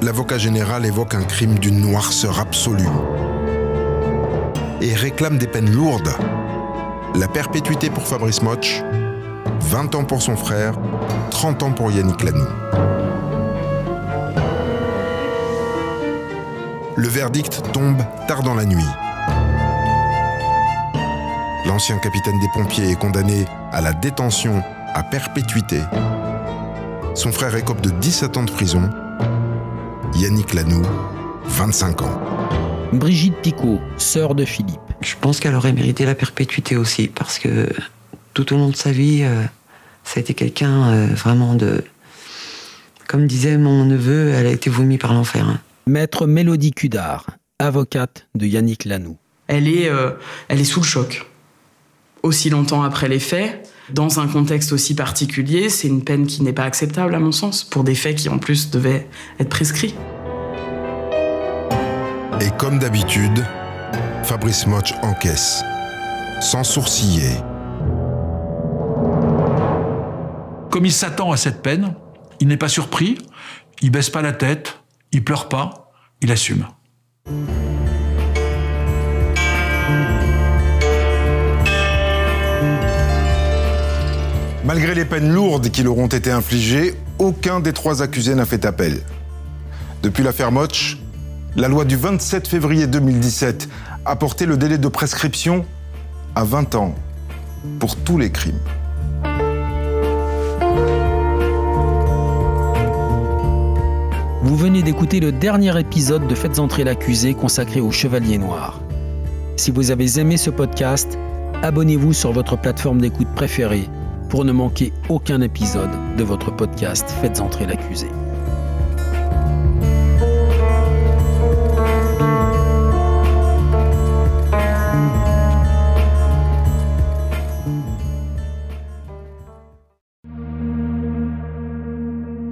l'avocat 0.00 0.38
général 0.38 0.84
évoque 0.84 1.14
un 1.14 1.22
crime 1.22 1.58
d'une 1.58 1.80
noirceur 1.80 2.40
absolue 2.40 2.88
et 4.80 4.94
réclame 4.94 5.38
des 5.38 5.46
peines 5.46 5.70
lourdes. 5.70 6.12
La 7.14 7.28
perpétuité 7.28 7.88
pour 7.88 8.06
Fabrice 8.06 8.42
Motch, 8.42 8.82
20 9.60 9.94
ans 9.94 10.04
pour 10.04 10.22
son 10.22 10.36
frère 10.36 10.74
30 11.42 11.62
ans 11.64 11.72
pour 11.72 11.90
Yannick 11.90 12.22
Lanoux. 12.22 12.46
Le 16.94 17.08
verdict 17.08 17.62
tombe 17.72 18.00
tard 18.28 18.44
dans 18.44 18.54
la 18.54 18.64
nuit. 18.64 18.86
L'ancien 21.66 21.98
capitaine 21.98 22.38
des 22.38 22.46
pompiers 22.54 22.92
est 22.92 22.94
condamné 22.94 23.44
à 23.72 23.80
la 23.80 23.92
détention 23.92 24.62
à 24.94 25.02
perpétuité. 25.02 25.80
Son 27.16 27.32
frère 27.32 27.56
écope 27.56 27.80
de 27.80 27.90
17 27.90 28.36
ans 28.36 28.44
de 28.44 28.52
prison. 28.52 28.88
Yannick 30.14 30.54
Lanoux, 30.54 30.86
25 31.46 32.02
ans. 32.02 32.20
Brigitte 32.92 33.38
Picot, 33.42 33.80
sœur 33.96 34.36
de 34.36 34.44
Philippe. 34.44 34.78
Je 35.00 35.16
pense 35.20 35.40
qu'elle 35.40 35.56
aurait 35.56 35.72
mérité 35.72 36.04
la 36.04 36.14
perpétuité 36.14 36.76
aussi, 36.76 37.08
parce 37.08 37.40
que 37.40 37.68
tout 38.32 38.54
au 38.54 38.56
long 38.56 38.68
de 38.68 38.76
sa 38.76 38.92
vie, 38.92 39.24
euh, 39.24 39.42
ça 40.04 40.18
a 40.18 40.20
été 40.20 40.34
quelqu'un 40.34 40.90
euh, 40.90 41.06
vraiment 41.14 41.54
de. 41.54 41.84
Comme 43.08 43.26
disait 43.26 43.58
mon 43.58 43.84
neveu, 43.84 44.30
elle 44.30 44.46
a 44.46 44.50
été 44.50 44.70
vomie 44.70 44.98
par 44.98 45.12
l'enfer. 45.12 45.46
hein. 45.48 45.60
Maître 45.86 46.26
Mélodie 46.26 46.72
Cudard, 46.72 47.26
avocate 47.58 48.26
de 48.34 48.46
Yannick 48.46 48.84
Lanoux. 48.84 49.18
Elle 49.48 49.68
est, 49.68 49.88
euh, 49.88 50.12
elle 50.48 50.60
est 50.60 50.64
sous 50.64 50.80
le 50.80 50.86
choc. 50.86 51.26
Aussi 52.22 52.50
longtemps 52.50 52.82
après 52.82 53.08
les 53.08 53.18
faits, 53.18 53.68
dans 53.90 54.20
un 54.20 54.28
contexte 54.28 54.72
aussi 54.72 54.94
particulier, 54.94 55.68
c'est 55.68 55.88
une 55.88 56.04
peine 56.04 56.26
qui 56.26 56.42
n'est 56.42 56.52
pas 56.52 56.64
acceptable 56.64 57.14
à 57.14 57.18
mon 57.18 57.32
sens, 57.32 57.64
pour 57.64 57.82
des 57.84 57.96
faits 57.96 58.16
qui 58.16 58.28
en 58.28 58.38
plus 58.38 58.70
devaient 58.70 59.08
être 59.40 59.48
prescrits. 59.48 59.94
Et 62.40 62.50
comme 62.58 62.78
d'habitude, 62.78 63.44
Fabrice 64.22 64.66
Motch 64.66 64.94
encaisse, 65.02 65.62
sans 66.40 66.64
sourciller. 66.64 67.36
Comme 70.72 70.86
il 70.86 70.92
s'attend 70.92 71.32
à 71.32 71.36
cette 71.36 71.60
peine, 71.60 71.92
il 72.40 72.48
n'est 72.48 72.56
pas 72.56 72.70
surpris, 72.70 73.18
il 73.82 73.90
baisse 73.90 74.08
pas 74.08 74.22
la 74.22 74.32
tête, 74.32 74.78
il 75.12 75.22
pleure 75.22 75.50
pas, 75.50 75.92
il 76.22 76.32
assume. 76.32 76.66
Malgré 84.64 84.94
les 84.94 85.04
peines 85.04 85.30
lourdes 85.30 85.68
qui 85.68 85.82
leur 85.82 85.98
ont 85.98 86.06
été 86.06 86.30
infligées, 86.30 86.94
aucun 87.18 87.60
des 87.60 87.74
trois 87.74 88.00
accusés 88.00 88.34
n'a 88.34 88.46
fait 88.46 88.64
appel. 88.64 89.02
Depuis 90.02 90.22
l'affaire 90.22 90.52
Motch, 90.52 90.96
la 91.54 91.68
loi 91.68 91.84
du 91.84 91.96
27 91.96 92.48
février 92.48 92.86
2017 92.86 93.68
a 94.06 94.16
porté 94.16 94.46
le 94.46 94.56
délai 94.56 94.78
de 94.78 94.88
prescription 94.88 95.66
à 96.34 96.44
20 96.44 96.76
ans 96.76 96.94
pour 97.78 97.94
tous 97.94 98.16
les 98.16 98.32
crimes. 98.32 98.58
Vous 104.52 104.58
venez 104.58 104.82
d'écouter 104.82 105.18
le 105.18 105.32
dernier 105.32 105.80
épisode 105.80 106.26
de 106.26 106.34
Faites 106.34 106.58
entrer 106.58 106.84
l'accusé 106.84 107.32
consacré 107.32 107.80
au 107.80 107.90
Chevalier 107.90 108.36
Noir. 108.36 108.82
Si 109.56 109.70
vous 109.70 109.90
avez 109.90 110.18
aimé 110.18 110.36
ce 110.36 110.50
podcast, 110.50 111.18
abonnez-vous 111.62 112.12
sur 112.12 112.32
votre 112.32 112.58
plateforme 112.58 113.00
d'écoute 113.00 113.34
préférée 113.34 113.88
pour 114.28 114.44
ne 114.44 114.52
manquer 114.52 114.92
aucun 115.08 115.40
épisode 115.40 115.88
de 116.18 116.22
votre 116.22 116.54
podcast 116.54 117.08
Faites 117.22 117.40
entrer 117.40 117.64
l'accusé. 117.64 118.08